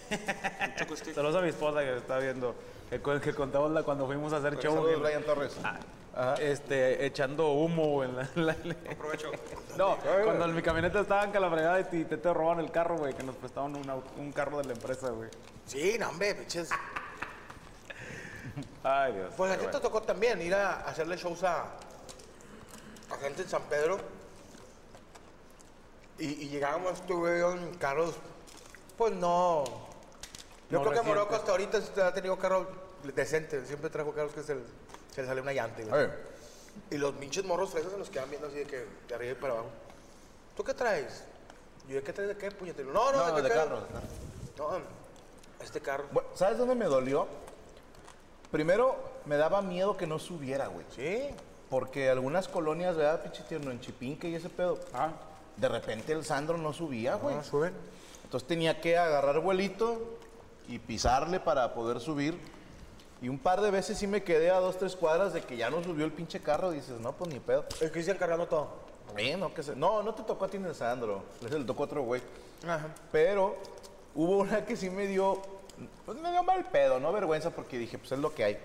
Stick. 0.96 1.14
Saludos 1.14 1.36
a 1.36 1.42
mi 1.42 1.50
esposa 1.50 1.82
que 1.82 1.98
está 1.98 2.18
viendo. 2.20 2.56
Que, 2.94 3.00
cu- 3.02 3.20
que 3.20 3.34
contamos 3.34 3.72
la, 3.72 3.82
cuando 3.82 4.06
fuimos 4.06 4.32
a 4.34 4.38
hacer 4.38 4.56
show. 4.60 4.76
Saludos, 4.76 4.96
que- 4.98 5.02
Brian 5.02 5.24
Torres. 5.24 5.58
Ajá. 6.14 6.36
este, 6.36 7.04
echando 7.08 7.54
humo 7.54 8.04
en 8.04 8.16
la... 8.16 8.22
Aprovecho. 8.92 9.32
No, 9.76 9.98
cuando 10.24 10.46
en 10.46 10.54
mi 10.56 10.62
camioneta 10.62 11.00
estaban 11.00 11.32
que 11.32 11.40
la 11.40 11.50
fregada 11.50 11.80
y 11.80 11.86
te, 11.86 12.06
te, 12.06 12.18
te 12.18 12.32
roban 12.34 12.60
el 12.60 12.70
carro, 12.70 12.98
güey, 12.98 13.16
que 13.16 13.24
nos 13.24 13.36
prestaban 13.36 13.76
un, 13.76 14.32
carro 14.32 14.60
de 14.60 14.66
la 14.66 14.74
empresa, 14.74 15.10
güey. 15.10 15.32
Sí, 15.66 15.98
no, 16.00 16.10
hombre, 16.10 16.36
pinches. 16.36 16.70
Ay, 18.84 19.14
Dios. 19.14 19.34
Pues 19.36 19.52
a 19.54 19.58
ti 19.58 19.66
te 19.66 19.80
tocó 19.80 20.04
también 20.04 20.40
ir 20.44 20.54
a 20.54 20.82
hacerle 20.82 21.18
shows 21.18 21.44
a, 21.44 21.62
a 21.64 23.18
gente 23.20 23.42
en 23.42 23.50
San 23.50 23.64
Pedro. 23.64 23.98
Y, 26.20 26.26
y 26.26 26.50
llegábamos 26.50 27.02
güey, 27.08 27.42
en 27.42 27.74
carros, 27.80 28.14
pues 29.00 29.14
no. 29.16 29.64
Yo 30.70 30.78
No 30.78 30.82
creo 30.82 30.84
que 30.84 30.90
recientes. 31.00 31.06
Morocco 31.08 31.36
hasta 31.36 31.52
ahorita 31.52 31.80
ha 32.08 32.14
tenido 32.14 32.38
carros 32.38 32.68
decentes. 33.16 33.68
Siempre 33.68 33.90
trajo 33.90 34.12
carros 34.14 34.34
que 34.34 34.44
se, 34.44 34.56
le- 34.56 34.62
se 35.14 35.22
le 35.22 35.28
sale 35.28 35.42
una 35.42 35.54
llanta. 35.54 35.82
Eh, 35.82 36.10
Y 36.92 36.98
los 36.98 37.14
pinches 37.16 37.44
morros 37.46 37.70
frescos 37.72 37.94
se 37.94 38.00
nos 38.00 38.10
quedan 38.10 38.30
viendo 38.30 38.48
así 38.48 38.58
de 38.58 38.66
que 38.66 38.86
de 39.08 39.16
arriba 39.16 39.32
y 39.32 39.36
para 39.36 39.54
abajo. 39.54 39.70
¿Tú 40.56 40.64
qué 40.64 40.74
traes? 40.74 41.24
Yo, 41.88 41.96
¿de 41.96 42.04
qué 42.04 42.14
traes 42.14 42.30
de 42.30 42.38
qué, 42.38 42.50
puñetero? 42.52 42.92
No, 42.94 43.12
no, 43.12 43.28
No, 43.28 43.36
¿de, 43.36 43.42
de 43.42 43.50
carro, 43.50 43.80
No, 44.58 44.70
este 45.64 45.82
carro. 45.82 46.06
Bueno, 46.12 46.30
¿sabes 46.36 46.58
dónde 46.58 46.76
me 46.76 46.86
dolió? 46.86 47.28
Primero, 48.52 48.96
me 49.26 49.38
daba 49.38 49.62
miedo 49.62 49.98
que 49.98 50.06
no 50.08 50.20
subiera, 50.20 50.68
güey. 50.68 50.86
Sí. 50.96 51.30
Porque 51.70 52.10
algunas 52.10 52.48
colonias, 52.48 52.96
¿verdad, 52.96 53.24
pinche 53.24 53.42
tierno? 53.44 53.72
En 53.72 53.80
Chipinque 53.82 54.30
y 54.30 54.36
ese 54.36 54.50
pedo. 54.50 54.80
Ah, 54.94 55.12
De 55.58 55.68
repente 55.68 56.14
el 56.14 56.24
Sandro 56.24 56.58
no 56.58 56.72
subía, 56.74 57.16
güey. 57.16 57.36
No, 57.36 57.44
suben. 57.44 57.74
Entonces 58.24 58.48
tenía 58.48 58.80
que 58.80 58.98
agarrar 58.98 59.40
vuelito 59.40 60.18
y 60.68 60.80
pisarle 60.80 61.40
para 61.40 61.74
poder 61.74 62.00
subir. 62.00 62.40
Y 63.24 63.30
un 63.30 63.40
par 63.40 63.62
de 63.62 63.72
veces 63.72 63.98
sí 63.98 64.06
me 64.06 64.22
quedé 64.22 64.52
a 64.52 64.60
dos, 64.60 64.78
tres 64.78 64.96
cuadras 64.96 65.34
de 65.34 65.42
que 65.42 65.56
ya 65.58 65.70
no 65.70 65.82
subió 65.82 66.04
el 66.06 66.12
pinche 66.12 66.42
carro. 66.42 66.70
Dices, 66.72 67.00
no, 67.00 67.14
pues 67.14 67.34
ni 67.34 67.40
pedo. 67.40 67.66
El 67.82 67.90
Cristian 67.92 68.18
cargando 68.18 68.46
todo. 68.48 68.68
Eh, 69.18 69.38
no, 69.38 69.54
que 69.54 69.64
se- 69.64 69.76
no, 69.76 70.04
no 70.04 70.14
te 70.14 70.24
tocó 70.24 70.46
a 70.46 70.48
ti 70.50 70.58
el 70.58 70.76
Sandro. 70.76 71.24
Le 71.42 71.64
tocó 71.64 71.84
a 71.84 71.86
otro 71.86 72.04
güey. 72.04 72.22
Ajá. 72.68 72.88
Pero 73.12 73.56
hubo 74.14 74.40
una 74.40 74.66
que 74.66 74.76
sí 74.76 74.90
me 74.90 75.08
dio, 75.08 75.42
pues 76.06 76.18
me 76.20 76.32
dio 76.32 76.44
mal 76.44 76.66
pedo, 76.66 77.00
no 77.00 77.14
vergüenza, 77.14 77.50
porque 77.52 77.78
dije, 77.78 77.98
pues 77.98 78.12
es 78.12 78.20
lo 78.20 78.34
que 78.36 78.44
hay. 78.44 78.58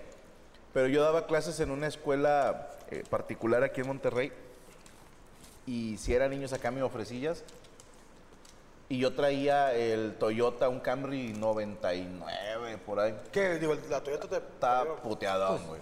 Pero 0.73 0.87
yo 0.87 1.01
daba 1.03 1.25
clases 1.25 1.59
en 1.61 1.71
una 1.71 1.87
escuela 1.87 2.69
eh, 2.91 3.03
particular 3.09 3.63
aquí 3.63 3.79
en 3.81 3.87
Monterrey. 3.87 4.31
Y 5.65 5.97
si 5.97 6.13
eran 6.13 6.31
niños 6.31 6.51
acá 6.51 6.69
me 6.69 6.83
ofrecillas. 6.83 7.43
Y 8.91 8.97
yo 8.97 9.13
traía 9.13 9.73
el 9.75 10.15
Toyota, 10.19 10.67
un 10.67 10.79
Camry 10.79 11.31
99, 11.33 12.58
por 12.77 12.99
ahí. 12.99 13.17
¿Qué? 13.31 13.57
Digo, 13.59 13.75
la 13.89 14.01
Toyota 14.01 14.27
te... 14.27 14.37
Estaba 14.37 14.95
te- 14.95 15.01
puteado, 15.01 15.57
güey. 15.67 15.81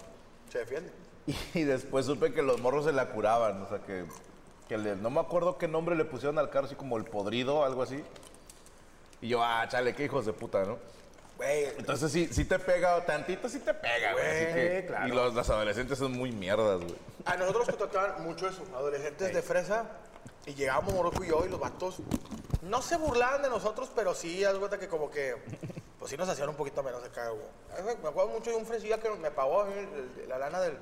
Se 0.50 0.58
defiende. 0.60 0.90
Y 1.54 1.62
después 1.64 2.06
supe 2.06 2.32
que 2.32 2.42
los 2.42 2.60
morros 2.60 2.84
se 2.86 2.92
la 2.92 3.10
curaban, 3.10 3.60
o 3.62 3.68
sea 3.68 3.78
que, 3.80 4.04
que 4.68 4.78
le- 4.78 4.96
no 4.96 5.10
me 5.10 5.20
acuerdo 5.20 5.58
qué 5.58 5.68
nombre 5.68 5.94
le 5.96 6.04
pusieron 6.06 6.38
al 6.38 6.48
carro, 6.50 6.66
así 6.66 6.74
como 6.74 6.96
el 6.96 7.04
podrido, 7.04 7.64
algo 7.64 7.82
así. 7.82 8.02
Y 9.20 9.28
yo, 9.28 9.42
ah, 9.42 9.66
chale, 9.68 9.94
qué 9.94 10.04
hijos 10.04 10.24
de 10.26 10.32
puta, 10.32 10.64
¿no? 10.64 10.78
Güey, 11.36 11.66
Entonces 11.78 12.10
sí, 12.10 12.28
sí 12.32 12.44
te 12.46 12.58
pega, 12.58 13.04
tantito 13.04 13.48
sí 13.48 13.60
te 13.60 13.72
pega, 13.74 14.12
güey. 14.12 14.24
que- 14.54 14.84
claro. 14.88 15.06
Y 15.08 15.10
los, 15.12 15.34
las 15.34 15.48
adolescentes 15.50 15.98
son 15.98 16.12
muy 16.12 16.32
mierdas, 16.32 16.80
güey. 16.80 16.96
a 17.26 17.36
nosotros 17.36 17.68
nos 17.68 17.76
tocaban 17.78 18.22
mucho 18.24 18.48
eso, 18.48 18.62
adolescentes 18.74 19.32
de 19.34 19.42
fresa, 19.42 19.84
y 20.46 20.54
llegábamos 20.54 20.94
Morocco 20.94 21.22
y 21.24 21.28
yo, 21.28 21.44
y 21.46 21.48
los 21.50 21.60
vatos 21.60 21.98
no 22.62 22.80
se 22.82 22.96
burlaban 22.96 23.42
de 23.42 23.50
nosotros, 23.50 23.90
pero 23.94 24.14
sí, 24.14 24.44
haz 24.44 24.56
cuenta 24.56 24.78
que 24.78 24.88
como 24.88 25.10
que, 25.10 25.36
pues 25.98 26.10
sí 26.10 26.16
nos 26.16 26.28
hacían 26.28 26.48
un 26.48 26.54
poquito 26.56 26.82
menos 26.82 27.02
acá, 27.02 27.28
güey. 27.30 27.96
Me 28.02 28.08
acuerdo 28.08 28.28
mucho 28.28 28.50
de 28.50 28.56
un 28.56 28.66
fresilla 28.66 28.98
que 28.98 29.10
me 29.10 29.30
pagó 29.30 29.64
el- 29.64 29.78
el- 30.22 30.28
la 30.28 30.38
lana 30.38 30.60
del, 30.60 30.76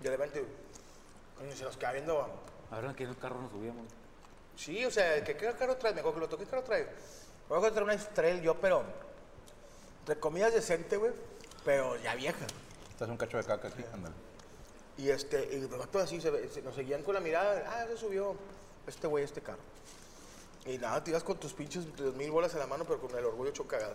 del 0.00 0.12
evento, 0.12 0.38
y 0.40 1.56
se 1.56 1.64
nos 1.64 1.76
queda 1.76 1.92
viendo, 1.92 2.26
a 2.70 2.76
ver, 2.76 2.84
¿en 2.90 2.94
qué 2.94 3.08
carro 3.20 3.40
nos 3.40 3.50
subíamos? 3.50 3.84
sí, 4.56 4.84
o 4.84 4.90
sea, 4.90 5.22
¿qué, 5.22 5.36
qué 5.36 5.52
carro 5.52 5.76
traes? 5.76 5.94
Me 5.94 6.00
acuerdo 6.00 6.16
que 6.16 6.20
lo 6.26 6.28
toqué, 6.28 6.44
¿qué 6.44 6.50
carro 6.50 6.62
traes? 6.64 6.86
Me 7.48 7.56
acuerdo 7.56 7.62
que 7.66 7.70
traía 7.70 7.84
una 7.84 7.94
Estrell 7.94 8.40
yo, 8.42 8.54
pero, 8.60 8.82
entre 10.00 10.18
comillas, 10.18 10.52
decente, 10.52 10.96
güey, 10.96 11.12
pero 11.64 11.96
ya 11.96 12.14
vieja. 12.14 12.44
Estás 12.90 13.08
un 13.08 13.16
cacho 13.16 13.36
de 13.36 13.44
caca 13.44 13.68
aquí, 13.68 13.84
ándale. 13.92 14.14
Y 14.96 15.10
este, 15.10 15.44
y 15.54 15.60
los 15.60 15.78
vatos 15.78 16.02
así 16.02 16.20
se- 16.20 16.62
nos 16.62 16.74
seguían 16.74 17.02
con 17.04 17.14
la 17.14 17.20
mirada, 17.20 17.62
ah, 17.68 17.86
se 17.86 17.96
subió 17.96 18.34
este 18.86 19.06
güey, 19.06 19.22
este 19.24 19.40
carro. 19.40 19.58
Y 20.66 20.78
nada, 20.78 21.02
te 21.02 21.10
ibas 21.10 21.24
con 21.24 21.38
tus 21.38 21.52
pinches 21.52 21.96
dos 21.96 22.14
mil 22.14 22.30
bolas 22.30 22.52
en 22.52 22.60
la 22.60 22.66
mano, 22.66 22.84
pero 22.84 23.00
con 23.00 23.16
el 23.16 23.24
orgullo 23.24 23.50
hecho 23.50 23.66
cagada. 23.66 23.94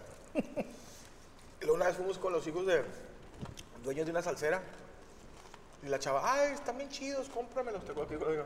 luego 1.62 1.76
una 1.76 1.86
vez 1.86 1.96
fuimos 1.96 2.18
con 2.18 2.34
los 2.34 2.46
hijos 2.48 2.66
de 2.66 2.84
dueños 3.84 4.06
de 4.06 4.12
una 4.12 4.22
salsera. 4.22 4.62
Y 5.84 5.88
la 5.88 6.00
chava, 6.00 6.22
ay, 6.24 6.54
están 6.54 6.78
bien 6.78 6.90
chidos, 6.90 7.30
cómpramelos. 7.30 7.84
¿Te 7.84 7.92
acuerdas 7.92 8.18
que? 8.18 8.26
Oiga, 8.26 8.46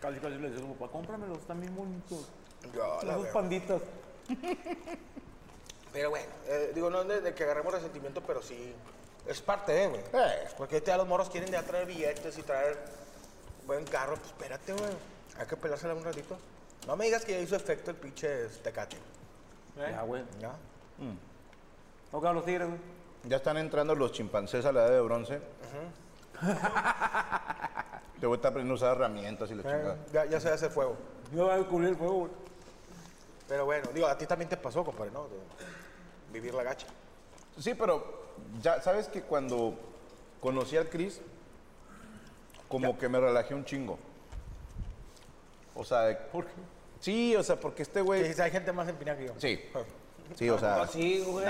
Casi, 0.00 0.20
casi 0.20 0.34
le 0.34 0.50
decía 0.50 0.64
a 0.64 0.68
su 0.68 0.74
papá, 0.74 0.92
cómpramelos, 0.92 1.38
están 1.38 1.60
bien 1.60 1.74
bonitos. 1.74 2.28
yo, 2.74 2.98
la 3.02 3.14
Esos 3.14 3.28
panditas. 3.28 3.80
Pero 5.92 6.10
bueno, 6.10 6.28
eh, 6.46 6.72
digo, 6.74 6.90
no 6.90 7.04
de, 7.04 7.22
de 7.22 7.34
que 7.34 7.44
agarremos 7.44 7.72
resentimiento, 7.72 8.20
pero 8.20 8.42
sí. 8.42 8.74
Es 9.26 9.40
parte 9.40 9.72
de, 9.72 9.88
güey. 9.88 10.02
Eh. 10.12 10.48
Porque 10.58 10.82
te 10.82 10.92
a 10.92 10.98
los 10.98 11.06
morros 11.06 11.30
quieren 11.30 11.50
ya 11.50 11.62
traer 11.62 11.86
billetes 11.86 12.36
y 12.36 12.42
traer 12.42 12.78
buen 13.66 13.84
carro. 13.86 14.16
Pues 14.16 14.26
espérate, 14.26 14.74
güey. 14.74 14.92
Hay 15.38 15.46
que 15.46 15.56
pelársela 15.56 15.94
un 15.94 16.04
ratito. 16.04 16.36
No 16.86 16.96
me 16.96 17.04
digas 17.06 17.24
que 17.24 17.32
ya 17.32 17.40
hizo 17.40 17.56
efecto 17.56 17.90
el 17.90 17.96
pinche 17.96 18.46
tecate. 18.62 18.96
Ya, 19.76 20.02
güey. 20.02 20.22
¿Ya? 20.40 20.54
¿No 22.12 22.20
quedan 22.20 22.34
los 22.34 22.44
tigres, 22.44 22.68
güey? 22.68 22.80
Ya 23.24 23.38
están 23.38 23.56
entrando 23.56 23.94
los 23.94 24.12
chimpancés 24.12 24.64
a 24.64 24.72
la 24.72 24.84
edad 24.84 24.92
de 24.92 25.00
bronce. 25.00 25.40
Te 28.20 28.26
voy 28.26 28.34
a 28.34 28.36
estar 28.36 28.50
aprendiendo 28.50 28.74
a 28.74 28.76
usar 28.76 28.96
herramientas 28.96 29.50
y 29.50 29.54
la 29.54 29.62
chingada. 29.62 29.94
Eh, 29.94 29.98
ya, 30.12 30.24
ya 30.26 30.40
se 30.40 30.48
hace 30.48 30.70
fuego. 30.70 30.96
Yo 31.34 31.44
voy 31.44 31.54
a 31.54 31.56
descubrir 31.58 31.88
el 31.90 31.96
fuego, 31.96 32.14
güey. 32.14 32.30
Pero 33.48 33.64
bueno, 33.64 33.88
digo, 33.92 34.06
a 34.06 34.16
ti 34.16 34.26
también 34.26 34.48
te 34.48 34.56
pasó, 34.56 34.84
compadre, 34.84 35.10
¿no? 35.10 35.24
De 35.24 35.36
vivir 36.32 36.54
la 36.54 36.62
gacha. 36.62 36.86
Sí, 37.58 37.74
pero 37.74 38.26
ya 38.62 38.80
sabes 38.80 39.08
que 39.08 39.22
cuando 39.22 39.74
conocí 40.40 40.76
al 40.76 40.88
Chris, 40.88 41.20
como 42.68 42.98
que 42.98 43.08
me 43.08 43.20
relajé 43.20 43.54
un 43.54 43.64
chingo. 43.64 43.98
O 45.76 45.84
sea, 45.84 46.18
¿por 46.32 46.46
qué? 46.46 46.52
Sí, 47.00 47.36
o 47.36 47.42
sea, 47.42 47.58
porque 47.58 47.82
este 47.82 48.00
güey. 48.00 48.32
Sí, 48.32 48.40
hay 48.40 48.50
gente 48.50 48.72
más 48.72 48.88
empinada 48.88 49.18
que 49.18 49.26
yo. 49.26 49.34
Sí. 49.38 49.60
Sí, 50.34 50.50
o 50.50 50.58
sea. 50.58 50.86
Sí, 50.92 51.22
güey. 51.26 51.46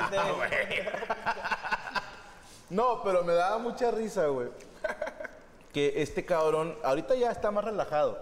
No, 2.69 3.03
pero 3.03 3.23
me 3.23 3.33
daba 3.33 3.59
mucha 3.59 3.91
risa, 3.91 4.27
güey. 4.27 4.49
Que 5.73 6.03
este 6.03 6.25
cabrón, 6.25 6.77
ahorita 6.83 7.15
ya 7.15 7.31
está 7.31 7.51
más 7.51 7.65
relajado. 7.65 8.21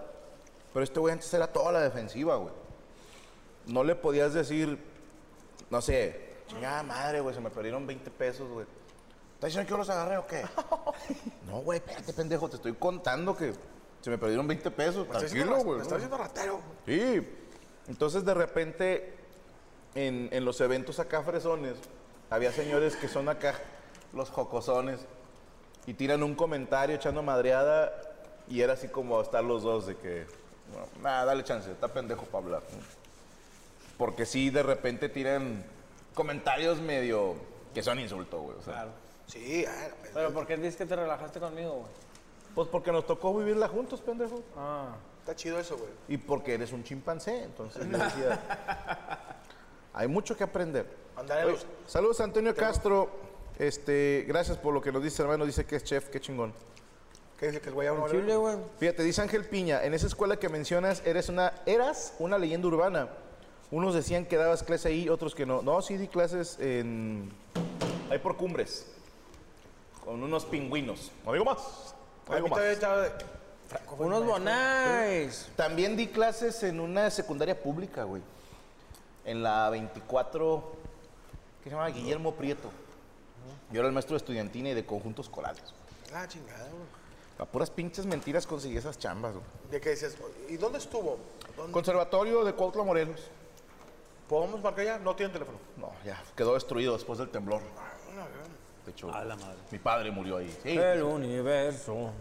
Pero 0.73 0.83
este 0.83 0.99
güey 0.99 1.13
antes 1.13 1.33
era 1.33 1.47
toda 1.47 1.71
la 1.71 1.81
defensiva, 1.81 2.35
güey. 2.35 2.53
No 3.65 3.83
le 3.83 3.95
podías 3.95 4.33
decir, 4.33 4.77
no 5.69 5.81
sé, 5.81 6.35
chingada 6.47 6.83
madre, 6.83 7.21
güey, 7.21 7.33
se 7.33 7.41
me 7.41 7.49
perdieron 7.49 7.87
20 7.87 8.11
pesos, 8.11 8.47
güey. 8.49 8.67
¿Estás 9.35 9.47
diciendo 9.47 9.67
que 9.67 9.71
yo 9.71 9.77
los 9.77 9.89
agarré 9.89 10.17
o 10.17 10.27
qué? 10.27 10.43
no, 11.47 11.59
güey, 11.61 11.79
espérate, 11.79 12.13
pendejo, 12.13 12.49
te 12.49 12.57
estoy 12.57 12.73
contando 12.73 13.35
que 13.35 13.53
se 14.05 14.11
me 14.11 14.19
perdieron 14.19 14.47
20 14.47 14.69
pesos. 14.69 15.07
Me 15.07 15.17
Tranquilo, 15.17 15.55
güey. 15.63 15.77
Me 15.77 15.81
estás 15.81 15.97
diciendo 15.97 16.19
ratero. 16.19 16.61
Sí. 16.85 17.27
Entonces, 17.87 18.23
de 18.23 18.35
repente, 18.35 19.15
en, 19.95 20.29
en 20.31 20.45
los 20.45 20.61
eventos 20.61 20.99
acá 20.99 21.23
fresones, 21.23 21.73
había 22.29 22.51
señores 22.51 22.95
que 22.95 23.07
son 23.07 23.29
acá 23.29 23.55
los 24.13 24.29
jocosones 24.29 24.99
y 25.87 25.95
tiran 25.95 26.21
un 26.21 26.35
comentario 26.35 26.95
echando 26.95 27.23
madreada 27.23 27.99
y 28.47 28.61
era 28.61 28.73
así 28.73 28.89
como 28.89 29.19
estar 29.19 29.43
los 29.43 29.63
dos 29.63 29.87
de 29.87 29.95
que, 29.95 30.27
bueno, 30.71 30.87
nada, 31.01 31.25
dale 31.25 31.43
chance, 31.43 31.71
está 31.71 31.87
pendejo 31.87 32.25
para 32.25 32.43
hablar. 32.43 32.61
¿no? 32.61 32.77
Porque 33.97 34.27
sí, 34.27 34.51
de 34.51 34.61
repente 34.61 35.09
tiran 35.09 35.65
comentarios 36.13 36.79
medio 36.79 37.33
que 37.73 37.81
son 37.81 37.99
insultos, 37.99 38.39
güey. 38.39 38.55
o 38.55 38.61
sea. 38.61 38.73
Claro. 38.73 38.91
Sí, 39.25 39.65
ah, 39.67 39.87
Pero 40.13 40.31
¿por 40.31 40.45
qué 40.45 40.57
dices 40.57 40.75
que 40.75 40.85
te 40.85 40.95
relajaste 40.95 41.39
conmigo, 41.39 41.71
güey? 41.71 42.05
Pues 42.55 42.69
porque 42.69 42.91
nos 42.91 43.05
tocó 43.05 43.37
vivirla 43.37 43.67
juntos, 43.67 44.01
pendejo. 44.01 44.41
Ah. 44.55 44.95
está 45.19 45.35
chido 45.35 45.59
eso, 45.59 45.77
güey. 45.77 45.89
Y 46.07 46.17
porque 46.17 46.53
eres 46.53 46.71
un 46.71 46.83
chimpancé, 46.83 47.43
entonces 47.43 47.85
yo 47.89 47.97
decía, 47.97 48.39
hay 49.93 50.07
mucho 50.07 50.37
que 50.37 50.45
aprender. 50.45 50.87
Oye, 51.17 51.57
saludos 51.85 52.21
a 52.21 52.23
Antonio 52.23 52.55
Castro, 52.55 53.09
este, 53.59 54.25
gracias 54.27 54.57
por 54.57 54.73
lo 54.73 54.81
que 54.81 54.91
nos 54.91 55.03
dice 55.03 55.21
hermano, 55.21 55.45
dice 55.45 55.65
que 55.65 55.75
es 55.75 55.83
chef, 55.83 56.09
qué 56.09 56.19
chingón. 56.19 56.53
¿Qué 57.37 57.47
dice 57.47 57.59
que 57.59 57.67
el 57.67 57.75
güey 57.75 57.87
habla? 57.87 58.09
Chile, 58.09 58.35
güey. 58.37 58.57
Fíjate, 58.79 59.03
dice 59.03 59.21
Ángel 59.21 59.43
Piña, 59.43 59.83
en 59.83 59.93
esa 59.93 60.07
escuela 60.07 60.37
que 60.37 60.47
mencionas 60.47 61.03
eres 61.05 61.27
una, 61.27 61.53
eras 61.65 62.13
una 62.19 62.37
leyenda 62.37 62.67
urbana. 62.67 63.09
Unos 63.71 63.93
decían 63.93 64.25
que 64.25 64.37
dabas 64.37 64.63
clase 64.63 64.87
ahí, 64.87 65.09
otros 65.09 65.35
que 65.35 65.45
no. 65.45 65.61
No, 65.61 65.81
sí 65.81 65.97
di 65.97 66.07
clases 66.07 66.57
en, 66.59 67.29
ahí 68.09 68.19
por 68.19 68.37
cumbres, 68.37 68.87
con 70.05 70.23
unos 70.23 70.45
pingüinos. 70.45 71.11
No 71.25 71.33
digo 71.33 71.43
más. 71.43 71.94
No 72.27 72.33
A 72.33 72.35
digo 72.37 72.47
mí 72.47 72.55
más. 72.55 72.59
Franco 73.67 73.95
fue 73.95 74.05
Unos 74.05 74.19
maestro. 74.21 74.33
bonais. 74.39 75.49
También 75.55 75.97
di 75.97 76.07
clases 76.07 76.61
en 76.63 76.79
una 76.79 77.09
secundaria 77.09 77.59
pública, 77.59 78.03
güey. 78.03 78.21
En 79.25 79.41
la 79.41 79.69
24, 79.71 80.71
que 81.63 81.69
se 81.69 81.75
llama 81.75 81.87
Guillermo 81.89 82.33
Prieto. 82.35 82.69
Yo 83.71 83.79
era 83.79 83.87
el 83.87 83.93
maestro 83.93 84.13
de 84.13 84.17
estudiantina 84.17 84.69
y 84.69 84.73
de 84.75 84.85
conjuntos 84.85 85.27
corales. 85.29 85.63
Ah, 86.13 86.27
chingada, 86.27 86.67
güey. 86.69 87.05
A 87.39 87.45
puras 87.45 87.69
pinches 87.69 88.05
mentiras 88.05 88.45
conseguí 88.47 88.77
esas 88.77 88.97
chambas, 88.99 89.33
güey. 89.33 89.43
De 89.71 89.81
que 89.81 89.89
dices, 89.89 90.15
¿y 90.47 90.57
dónde 90.57 90.77
estuvo? 90.77 91.17
¿Dónde? 91.57 91.73
Conservatorio 91.73 92.43
de 92.45 92.53
Cuautla, 92.53 92.83
Morelos. 92.83 93.19
¿Podemos 94.29 94.61
marcar 94.61 94.85
ya? 94.85 94.99
No 94.99 95.15
tiene 95.15 95.33
teléfono. 95.33 95.57
No, 95.77 95.91
ya, 96.05 96.21
quedó 96.35 96.53
destruido 96.53 96.93
después 96.93 97.19
del 97.19 97.29
temblor. 97.29 97.61
De 98.85 98.91
hecho, 98.91 99.09
mi 99.71 99.79
padre 99.79 100.11
murió 100.11 100.37
ahí. 100.37 100.55
Sí. 100.61 100.77
El 100.77 101.03
universo. 101.03 102.11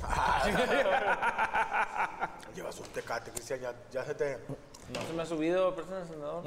Llevas 2.54 2.80
un 2.80 2.86
tecate, 2.88 3.30
Cristian, 3.30 3.60
ya, 3.60 3.74
ya 3.92 4.04
se 4.04 4.14
te... 4.14 4.38
No 4.92 5.00
se 5.06 5.12
me 5.12 5.22
ha 5.22 5.26
subido, 5.26 5.74
persona 5.74 6.00
encendedor. 6.00 6.42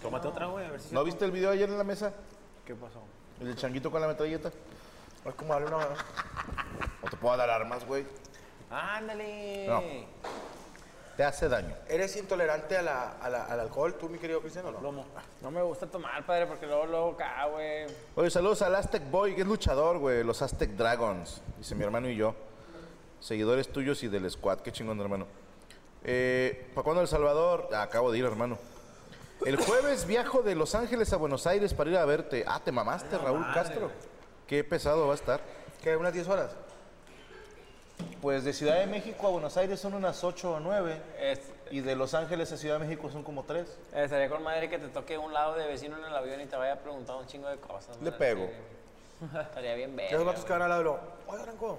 Tómate 0.00 0.28
otra, 0.28 0.46
güey, 0.46 0.66
a 0.66 0.70
ver 0.70 0.80
si 0.80 0.94
¿No 0.94 1.04
viste 1.04 1.24
el 1.24 1.30
video 1.30 1.50
ayer 1.50 1.68
en 1.68 1.76
la 1.76 1.84
mesa? 1.84 2.12
¿Qué 2.64 2.74
pasó? 2.74 3.02
El 3.40 3.48
del 3.48 3.56
changuito 3.56 3.90
con 3.90 4.00
la 4.00 4.08
metralleta. 4.08 4.50
Es 5.24 5.34
como 5.34 5.52
darle 5.52 5.68
una... 5.68 5.88
No 7.02 7.10
te 7.10 7.16
puedo 7.16 7.36
dar 7.36 7.50
armas, 7.50 7.86
güey. 7.86 8.06
Ándale. 8.70 9.66
No. 9.66 9.82
Te 11.20 11.24
hace 11.26 11.50
daño. 11.50 11.74
¿Eres 11.86 12.16
intolerante 12.16 12.78
a 12.78 12.80
la- 12.80 13.10
a 13.20 13.28
la- 13.28 13.44
al 13.44 13.60
alcohol, 13.60 13.92
tú, 14.00 14.08
mi 14.08 14.16
querido 14.18 14.40
Cristian, 14.40 14.64
o 14.64 14.70
no? 14.72 14.80
Lomo. 14.80 15.04
No 15.42 15.50
me 15.50 15.60
gusta 15.60 15.86
tomar, 15.86 16.24
padre, 16.24 16.46
porque 16.46 16.66
luego, 16.66 16.86
luego 16.86 17.10
acá, 17.10 17.44
güey. 17.44 17.84
Oye, 18.14 18.30
saludos 18.30 18.62
al 18.62 18.74
Aztec 18.74 19.02
Boy, 19.10 19.34
que 19.34 19.42
es 19.42 19.46
luchador, 19.46 19.98
güey. 19.98 20.24
Los 20.24 20.40
Aztec 20.40 20.70
Dragons. 20.70 21.42
Dice 21.58 21.74
mi 21.74 21.84
hermano 21.84 22.08
y 22.08 22.16
yo. 22.16 22.34
Seguidores 23.20 23.68
tuyos 23.70 24.02
y 24.02 24.08
del 24.08 24.30
squad. 24.30 24.60
Qué 24.60 24.72
chingón, 24.72 24.98
hermano. 24.98 25.26
Eh, 26.04 26.70
¿Para 26.74 26.84
cuándo 26.84 27.02
El 27.02 27.08
Salvador? 27.08 27.68
Ah, 27.74 27.82
acabo 27.82 28.10
de 28.10 28.16
ir, 28.16 28.24
hermano. 28.24 28.56
El 29.44 29.56
jueves 29.56 30.06
viajo 30.06 30.40
de 30.40 30.54
Los 30.54 30.74
Ángeles 30.74 31.12
a 31.12 31.18
Buenos 31.18 31.46
Aires 31.46 31.74
para 31.74 31.90
ir 31.90 31.98
a 31.98 32.06
verte. 32.06 32.46
Ah, 32.48 32.62
te 32.64 32.72
mamaste, 32.72 33.18
Raúl 33.18 33.44
Castro. 33.52 33.90
Qué 34.46 34.64
pesado 34.64 35.06
va 35.06 35.12
a 35.12 35.16
estar. 35.16 35.42
¿Qué, 35.82 35.94
unas 35.98 36.14
10 36.14 36.26
horas? 36.28 36.56
Pues 38.20 38.44
de 38.44 38.52
Ciudad 38.52 38.78
de 38.78 38.86
México 38.86 39.26
a 39.26 39.30
Buenos 39.30 39.56
Aires 39.56 39.80
son 39.80 39.94
unas 39.94 40.22
8 40.24 40.52
o 40.54 40.60
9. 40.60 41.00
Es- 41.18 41.40
Y 41.70 41.80
de 41.80 41.94
Los 41.94 42.14
Ángeles 42.14 42.50
a 42.52 42.56
Ciudad 42.56 42.78
de 42.80 42.86
México 42.86 43.08
son 43.10 43.22
como 43.22 43.44
3. 43.44 43.66
eh, 43.94 44.04
estaría 44.04 44.28
con 44.28 44.42
madre 44.42 44.68
que 44.68 44.78
te 44.78 44.88
toque 44.88 45.16
un 45.16 45.32
lado 45.32 45.54
de 45.54 45.66
vecino 45.66 45.96
en 45.96 46.04
el 46.04 46.14
avión 46.14 46.40
y 46.40 46.46
te 46.46 46.56
vaya 46.56 46.74
a 46.74 46.76
preguntar 46.76 47.16
un 47.16 47.26
chingo 47.26 47.48
de 47.48 47.56
cosas. 47.58 47.96
Le 48.02 48.12
pego. 48.12 48.46
Sí. 49.20 49.26
Estaría 49.40 49.74
bien 49.74 49.90
¿Qué 49.92 49.96
verga. 49.96 50.16
los 50.18 50.26
vatos 50.26 50.44
que 50.44 50.52
van 50.52 50.62
al 50.62 50.68
lado? 50.68 51.00
Oye, 51.28 51.42
Franco, 51.44 51.78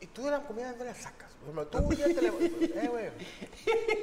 ¿y 0.00 0.06
tú 0.06 0.22
de 0.24 0.30
la 0.30 0.40
comida 0.40 0.70
dónde 0.70 0.86
la 0.86 0.94
sacas? 0.94 1.28
Tú 1.70 1.78
día 1.94 2.06
te 2.06 2.22
le... 2.22 2.28
Eh, 2.82 2.88
güey, 2.88 3.06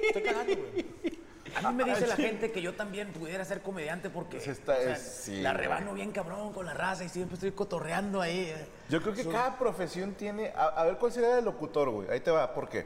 estoy 0.08 0.22
cagando, 0.24 0.54
güey. 0.56 1.17
A 1.64 1.72
mí 1.72 1.84
me 1.84 1.90
dice 1.90 2.08
la 2.08 2.16
gente 2.18 2.52
que 2.52 2.62
yo 2.62 2.74
también 2.76 3.12
pudiera 3.14 3.44
ser 3.46 3.62
comediante 3.62 4.10
porque 4.10 4.38
Pues 4.38 4.48
esta 4.48 4.74
o 4.74 4.82
sea, 4.82 4.94
es- 4.94 5.02
sí, 5.02 5.42
la 5.42 5.54
rebano 5.54 5.94
bien 5.94 6.12
cabrón 6.12 6.54
con 6.54 6.66
la 6.66 6.74
raza 6.74 7.04
y 7.04 7.10
siempre 7.10 7.36
estoy 7.36 7.52
cotorreando 7.52 8.22
ahí. 8.22 8.54
eh. 8.56 8.68
Yo 8.90 9.02
creo 9.02 9.14
que 9.14 9.26
cada 9.28 9.58
profesión 9.58 10.14
tiene. 10.14 10.52
A, 10.56 10.68
a 10.68 10.86
ver 10.86 10.98
cuál 10.98 11.12
sería 11.12 11.38
el 11.40 11.46
locutor, 11.46 11.90
güey. 11.90 12.10
Ahí 12.10 12.20
te 12.20 12.32
va, 12.32 12.54
¿por 12.54 12.70
qué? 12.70 12.86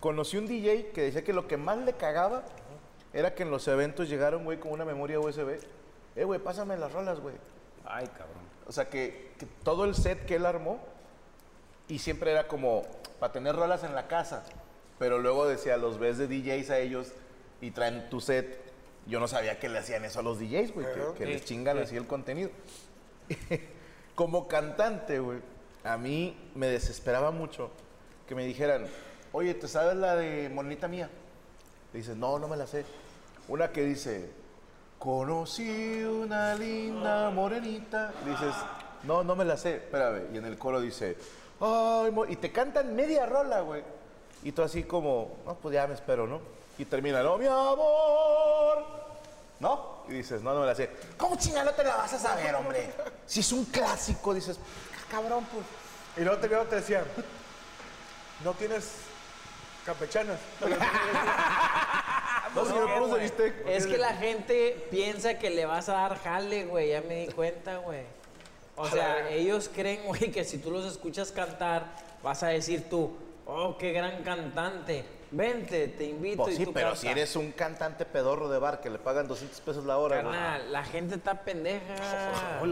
Conocí 0.00 0.36
un 0.36 0.46
DJ 0.46 0.90
que 0.92 1.02
decía 1.02 1.22
que 1.22 1.32
lo 1.32 1.46
que 1.46 1.56
más 1.56 1.78
le 1.78 1.92
cagaba 1.92 2.42
era 3.12 3.34
que 3.34 3.42
en 3.44 3.50
los 3.50 3.68
eventos 3.68 4.08
llegaron, 4.08 4.44
güey, 4.44 4.58
con 4.58 4.72
una 4.72 4.84
memoria 4.84 5.20
USB. 5.20 5.60
Eh, 6.16 6.24
güey, 6.24 6.40
pásame 6.40 6.76
las 6.76 6.92
rolas, 6.92 7.20
güey. 7.20 7.34
Ay, 7.84 8.06
cabrón. 8.08 8.42
O 8.66 8.72
sea, 8.72 8.88
que, 8.88 9.32
que 9.38 9.46
todo 9.62 9.84
el 9.84 9.94
set 9.94 10.24
que 10.26 10.36
él 10.36 10.46
armó 10.46 10.78
y 11.88 11.98
siempre 11.98 12.30
era 12.32 12.46
como 12.48 12.82
para 13.20 13.32
tener 13.32 13.54
rolas 13.54 13.84
en 13.84 13.94
la 13.94 14.08
casa. 14.08 14.44
Pero 14.98 15.18
luego 15.18 15.46
decía, 15.46 15.76
los 15.76 15.98
ves 15.98 16.16
de 16.18 16.26
DJs 16.28 16.70
a 16.70 16.78
ellos 16.78 17.12
y 17.62 17.70
traen 17.70 18.10
tu 18.10 18.20
set. 18.20 18.60
Yo 19.06 19.18
no 19.18 19.26
sabía 19.26 19.58
que 19.58 19.70
le 19.70 19.78
hacían 19.78 20.04
eso 20.04 20.20
a 20.20 20.22
los 20.22 20.38
DJs, 20.38 20.74
güey, 20.74 20.86
que, 20.92 21.18
que 21.18 21.26
les 21.26 21.44
chingan 21.44 21.78
así 21.78 21.96
el 21.96 22.06
contenido. 22.06 22.50
Como 24.14 24.46
cantante, 24.46 25.18
güey, 25.18 25.38
a 25.84 25.96
mí 25.96 26.36
me 26.54 26.66
desesperaba 26.66 27.30
mucho 27.30 27.70
que 28.28 28.34
me 28.34 28.44
dijeran, 28.44 28.86
oye, 29.32 29.54
¿te 29.54 29.66
sabes 29.66 29.96
la 29.96 30.16
de 30.16 30.50
Monita 30.50 30.88
Mía? 30.88 31.08
Le 31.92 31.98
dices, 31.98 32.16
no, 32.16 32.38
no 32.38 32.48
me 32.48 32.56
la 32.56 32.66
sé. 32.66 32.84
Una 33.48 33.72
que 33.72 33.84
dice, 33.84 34.30
conocí 34.98 36.02
una 36.04 36.54
linda 36.54 37.30
morenita. 37.30 38.12
Le 38.24 38.30
dices, 38.30 38.54
no, 39.04 39.24
no 39.24 39.34
me 39.34 39.44
la 39.44 39.56
sé. 39.56 39.76
Espérame. 39.76 40.34
Y 40.34 40.38
en 40.38 40.44
el 40.44 40.58
coro 40.58 40.80
dice, 40.80 41.16
ay, 41.60 42.10
mo-", 42.12 42.26
y 42.26 42.36
te 42.36 42.52
cantan 42.52 42.94
media 42.94 43.26
rola, 43.26 43.60
güey. 43.60 43.82
Y 44.44 44.52
tú 44.52 44.62
así 44.62 44.84
como, 44.84 45.38
no, 45.44 45.54
pues 45.56 45.74
ya 45.74 45.86
me 45.86 45.94
espero, 45.94 46.26
¿no? 46.26 46.40
Y 46.78 46.84
termina, 46.84 47.22
no, 47.22 47.36
mi 47.38 47.46
amor. 47.46 48.84
¿No? 49.60 50.02
Y 50.08 50.12
dices, 50.14 50.42
no, 50.42 50.52
no 50.54 50.60
me 50.60 50.66
la 50.66 50.74
sé. 50.74 50.90
¿Cómo 51.16 51.36
chingada 51.36 51.64
no 51.66 51.70
te 51.72 51.84
la 51.84 51.96
vas 51.96 52.12
a 52.12 52.18
saber, 52.18 52.54
hombre? 52.54 52.92
Si 53.26 53.40
es 53.40 53.52
un 53.52 53.64
clásico, 53.66 54.34
dices, 54.34 54.58
"Ah, 54.58 55.04
cabrón, 55.10 55.46
pues. 55.52 55.64
Y 56.16 56.20
luego 56.24 56.40
te 56.40 56.48
veo, 56.48 56.64
te 56.64 56.76
decían, 56.76 57.04
¿no 58.44 58.52
tienes 58.54 58.92
campechanas? 59.84 60.38
No, 62.54 62.66
señor, 62.66 62.92
¿cómo 62.92 63.14
se 63.14 63.20
viste? 63.22 63.62
Es 63.66 63.86
que 63.86 63.96
la 63.96 64.14
gente 64.14 64.86
piensa 64.90 65.38
que 65.38 65.48
le 65.48 65.64
vas 65.64 65.88
a 65.88 65.94
dar 65.94 66.18
jale, 66.22 66.66
güey. 66.66 66.90
Ya 66.90 67.00
me 67.00 67.26
di 67.26 67.32
cuenta, 67.32 67.78
güey. 67.78 68.02
O 68.76 68.86
sea, 68.88 69.30
ellos 69.30 69.70
creen, 69.74 70.04
güey, 70.04 70.30
que 70.30 70.44
si 70.44 70.58
tú 70.58 70.70
los 70.70 70.84
escuchas 70.84 71.32
cantar, 71.32 71.86
vas 72.22 72.42
a 72.42 72.48
decir 72.48 72.90
tú, 72.90 73.16
oh, 73.46 73.78
qué 73.78 73.92
gran 73.92 74.22
cantante. 74.22 75.06
Vente, 75.34 75.88
te 75.88 76.04
invito 76.04 76.42
Pues 76.42 76.54
y 76.54 76.58
sí, 76.58 76.64
tú 76.66 76.72
pero 76.74 76.88
canta. 76.88 77.00
si 77.00 77.08
eres 77.08 77.36
un 77.36 77.52
cantante 77.52 78.04
pedorro 78.04 78.48
de 78.50 78.58
bar 78.58 78.80
que 78.82 78.90
le 78.90 78.98
pagan 78.98 79.26
200 79.28 79.60
pesos 79.62 79.84
la 79.86 79.96
hora, 79.96 80.20
güey. 80.20 80.32
Carnal, 80.34 80.70
la 80.72 80.84
gente 80.84 81.14
está 81.14 81.42
pendeja. 81.42 81.94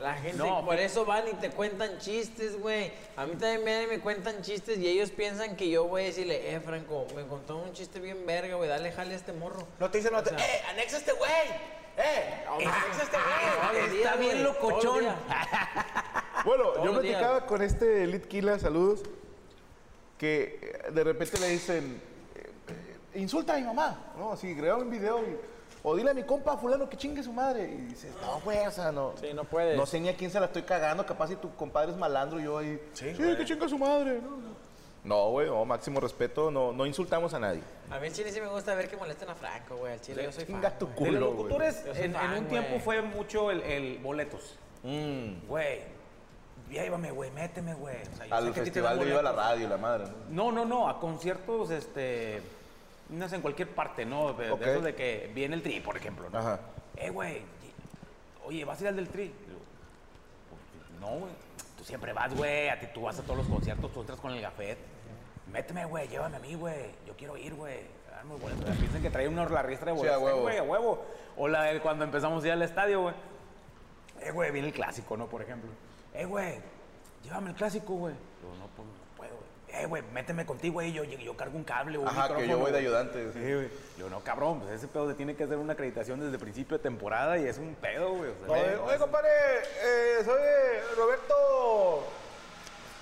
La 0.00 0.14
gente, 0.14 0.36
No, 0.36 0.64
por 0.64 0.80
eso 0.80 1.04
van 1.04 1.28
y 1.28 1.34
te 1.34 1.50
cuentan 1.50 1.98
chistes, 2.00 2.58
güey. 2.60 2.90
A 3.16 3.24
mí 3.24 3.36
también 3.36 3.84
y 3.84 3.86
me 3.86 4.00
cuentan 4.00 4.42
chistes 4.42 4.78
y 4.78 4.88
ellos 4.88 5.10
piensan 5.12 5.54
que 5.54 5.68
yo 5.70 5.84
voy 5.86 6.02
a 6.02 6.04
decirle, 6.06 6.52
eh, 6.56 6.60
Franco, 6.60 7.06
me 7.14 7.24
contó 7.24 7.58
un 7.58 7.72
chiste 7.72 8.00
bien 8.00 8.26
verga, 8.26 8.56
güey, 8.56 8.68
dale 8.68 8.90
jale 8.90 9.14
a 9.14 9.16
este 9.16 9.32
morro. 9.32 9.64
No 9.78 9.88
te 9.92 9.98
dicen, 9.98 10.12
no 10.12 10.20
te... 10.20 10.34
O 10.34 10.38
sea- 10.38 10.44
¡Eh, 10.44 10.62
anexa 10.70 10.96
este 10.96 11.12
güey! 11.12 11.30
¡Eh, 11.98 12.44
anexa 12.48 13.02
este 13.02 13.16
güey! 13.16 13.80
Los 13.80 13.92
Está 13.94 14.16
días, 14.16 14.18
bien 14.18 14.42
locochón. 14.44 15.04
Bueno, 16.44 16.74
yo 16.84 17.00
días. 17.00 17.18
platicaba 17.20 17.46
con 17.46 17.62
este 17.62 18.04
Litquila, 18.08 18.58
saludos, 18.58 19.02
que 20.22 20.56
eh, 20.62 20.92
de 20.92 21.02
repente 21.02 21.36
le 21.40 21.48
dicen, 21.48 22.00
eh, 22.36 22.50
eh, 23.14 23.18
insulta 23.18 23.54
a 23.54 23.56
mi 23.56 23.64
mamá, 23.64 24.12
¿no? 24.16 24.30
Así, 24.32 24.54
graba 24.54 24.78
un 24.80 24.88
video 24.88 25.18
y, 25.18 25.36
o 25.82 25.96
dile 25.96 26.12
a 26.12 26.14
mi 26.14 26.22
compa 26.22 26.56
fulano 26.56 26.88
que 26.88 26.96
chingue 26.96 27.24
su 27.24 27.32
madre. 27.32 27.64
Y 27.64 27.76
dices, 27.88 28.12
no, 28.22 28.40
güey, 28.42 28.64
o 28.64 28.70
sea, 28.70 28.92
no. 28.92 29.14
Sí, 29.20 29.30
no 29.34 29.42
puedes. 29.42 29.76
No 29.76 29.84
sé 29.84 29.98
ni 29.98 30.08
a 30.08 30.16
quién 30.16 30.30
se 30.30 30.38
la 30.38 30.46
estoy 30.46 30.62
cagando, 30.62 31.04
capaz 31.04 31.26
si 31.26 31.34
tu 31.34 31.52
compadre 31.56 31.90
es 31.90 31.98
malandro 31.98 32.38
y 32.38 32.44
yo 32.44 32.58
ahí, 32.58 32.80
sí, 32.92 33.12
que 33.16 33.44
chinga 33.44 33.68
su 33.68 33.76
madre, 33.78 34.20
¿no? 34.22 34.62
No, 35.02 35.30
güey, 35.30 35.48
no, 35.48 35.64
máximo 35.64 35.98
respeto, 35.98 36.52
no, 36.52 36.72
no 36.72 36.86
insultamos 36.86 37.34
a 37.34 37.40
nadie. 37.40 37.60
A 37.90 37.98
mí 37.98 38.06
en 38.06 38.12
Chile 38.12 38.30
sí 38.30 38.40
me 38.40 38.46
gusta 38.46 38.72
ver 38.76 38.88
que 38.88 38.96
molesten 38.96 39.28
a 39.28 39.34
Franco, 39.34 39.74
güey. 39.74 39.94
Al 39.94 40.00
Chile 40.00 40.22
yo 40.22 40.30
soy 40.30 40.44
fan. 40.44 40.54
Chinga 40.54 40.78
tu 40.78 40.86
güey. 40.86 40.96
De 41.10 41.18
culo, 41.18 41.20
los 41.20 41.34
güey. 41.34 41.36
locutores, 41.48 41.84
en, 41.96 42.12
fan, 42.12 42.32
en 42.32 42.38
un 42.44 42.48
tiempo 42.48 42.68
güey. 42.68 42.80
fue 42.80 43.02
mucho 43.02 43.50
el, 43.50 43.60
el 43.62 43.98
boletos. 43.98 44.56
Mm, 44.84 45.48
Güey, 45.48 45.80
llévame, 46.70 47.10
güey, 47.10 47.30
méteme, 47.30 47.74
güey. 47.74 47.96
O 48.02 48.16
sea, 48.16 48.36
al 48.36 48.54
festival 48.54 48.98
de 48.98 49.04
Viva 49.04 49.22
la. 49.22 49.32
Radio, 49.32 49.68
la 49.68 49.76
madre. 49.76 50.04
¿no? 50.30 50.50
No, 50.52 50.64
no, 50.64 50.88
a 50.88 50.98
conciertos, 51.00 51.70
este, 51.70 52.42
no 53.10 53.28
sé, 53.28 53.36
en 53.36 53.42
cualquier 53.42 53.68
parte, 53.74 54.04
¿no? 54.04 54.32
De, 54.32 54.46
de 54.46 54.50
Ok. 54.52 54.62
esos 54.62 54.84
de 54.84 54.94
que 54.94 55.30
viene 55.34 55.54
el 55.54 55.62
tri, 55.62 55.80
por 55.80 55.96
ejemplo, 55.96 56.28
¿no? 56.30 56.38
Ajá. 56.38 56.60
Eh, 56.96 57.10
güey, 57.10 57.42
oye, 58.44 58.64
¿vas 58.64 58.78
a 58.78 58.82
ir 58.82 58.88
al 58.88 58.96
del 58.96 59.08
tri? 59.08 59.32
"Pues, 60.48 61.00
no, 61.00 61.18
güey, 61.18 61.32
tú 61.76 61.84
siempre 61.84 62.12
vas, 62.12 62.34
güey, 62.34 62.68
a 62.68 62.78
ti 62.78 62.86
tú 62.94 63.02
vas 63.02 63.18
a 63.18 63.22
todos 63.22 63.38
los 63.38 63.46
conciertos, 63.48 63.92
tú 63.92 64.00
entras 64.00 64.18
con 64.20 64.32
el 64.32 64.40
gafet. 64.40 64.78
Méteme, 65.52 65.84
güey, 65.84 66.08
llévame 66.08 66.36
a 66.36 66.40
mí, 66.40 66.54
güey, 66.54 66.90
yo 67.06 67.14
quiero 67.16 67.36
ir, 67.36 67.54
güey. 67.54 67.80
Dame 68.10 68.36
boletos. 68.36 68.76
Piensan 68.76 69.02
que 69.02 69.10
trae 69.10 69.26
una 69.28 69.46
la 69.48 69.62
riestra 69.62 69.92
de 69.92 69.98
boletos, 69.98 70.40
güey, 70.40 70.58
a 70.58 70.62
huevo. 70.62 71.04
O 71.36 71.48
la 71.48 71.64
de 71.64 71.80
cuando 71.80 72.04
empezamos 72.04 72.42
a 72.44 72.46
ir 72.46 72.52
al 72.52 72.62
estadio, 72.62 73.02
güey. 73.02 73.14
Eh, 74.20 74.30
güey, 74.30 74.50
viene 74.52 74.68
el 74.68 74.74
clásico, 74.74 75.16
¿no? 75.16 75.26
Por 75.26 75.42
ejemplo. 75.42 75.68
Eh, 76.14 76.24
güey, 76.24 76.60
llévame 77.22 77.50
el 77.50 77.56
clásico, 77.56 77.94
güey. 77.94 78.14
Yo, 78.14 78.48
no, 78.58 78.66
pues, 78.76 78.86
no 78.88 79.16
puedo, 79.16 79.34
güey. 79.34 79.82
Eh, 79.82 79.86
güey, 79.86 80.02
méteme 80.12 80.44
contigo, 80.44 80.74
güey. 80.74 80.92
Yo, 80.92 81.04
yo, 81.04 81.18
yo 81.18 81.34
cargo 81.36 81.56
un 81.56 81.64
cable, 81.64 81.96
güey. 81.96 82.10
un 82.10 82.18
Ajá, 82.18 82.36
que 82.36 82.46
yo 82.46 82.58
voy 82.58 82.72
de 82.72 82.78
ayudante. 82.78 83.32
sí. 83.32 83.38
Sí, 83.38 83.54
güey. 83.54 83.70
Yo, 83.98 84.10
no, 84.10 84.20
cabrón, 84.20 84.60
pues 84.60 84.72
ese 84.72 84.88
pedo 84.88 85.08
se 85.08 85.14
tiene 85.14 85.34
que 85.34 85.44
hacer 85.44 85.56
una 85.56 85.72
acreditación 85.72 86.20
desde 86.20 86.38
principio 86.38 86.76
de 86.76 86.82
temporada 86.82 87.38
y 87.38 87.46
es 87.46 87.56
un 87.58 87.74
pedo, 87.76 88.10
güey. 88.14 88.30
o 88.30 88.46
sea, 88.46 88.52
Oye, 88.52 88.76
oye, 88.76 88.98
compadre, 88.98 89.28
eh, 89.82 90.18
soy 90.24 90.96
Roberto 90.96 92.04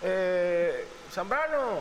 eh, 0.03 0.85
Zambrano. 1.11 1.81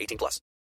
18 0.00 0.16
plus. 0.18 0.40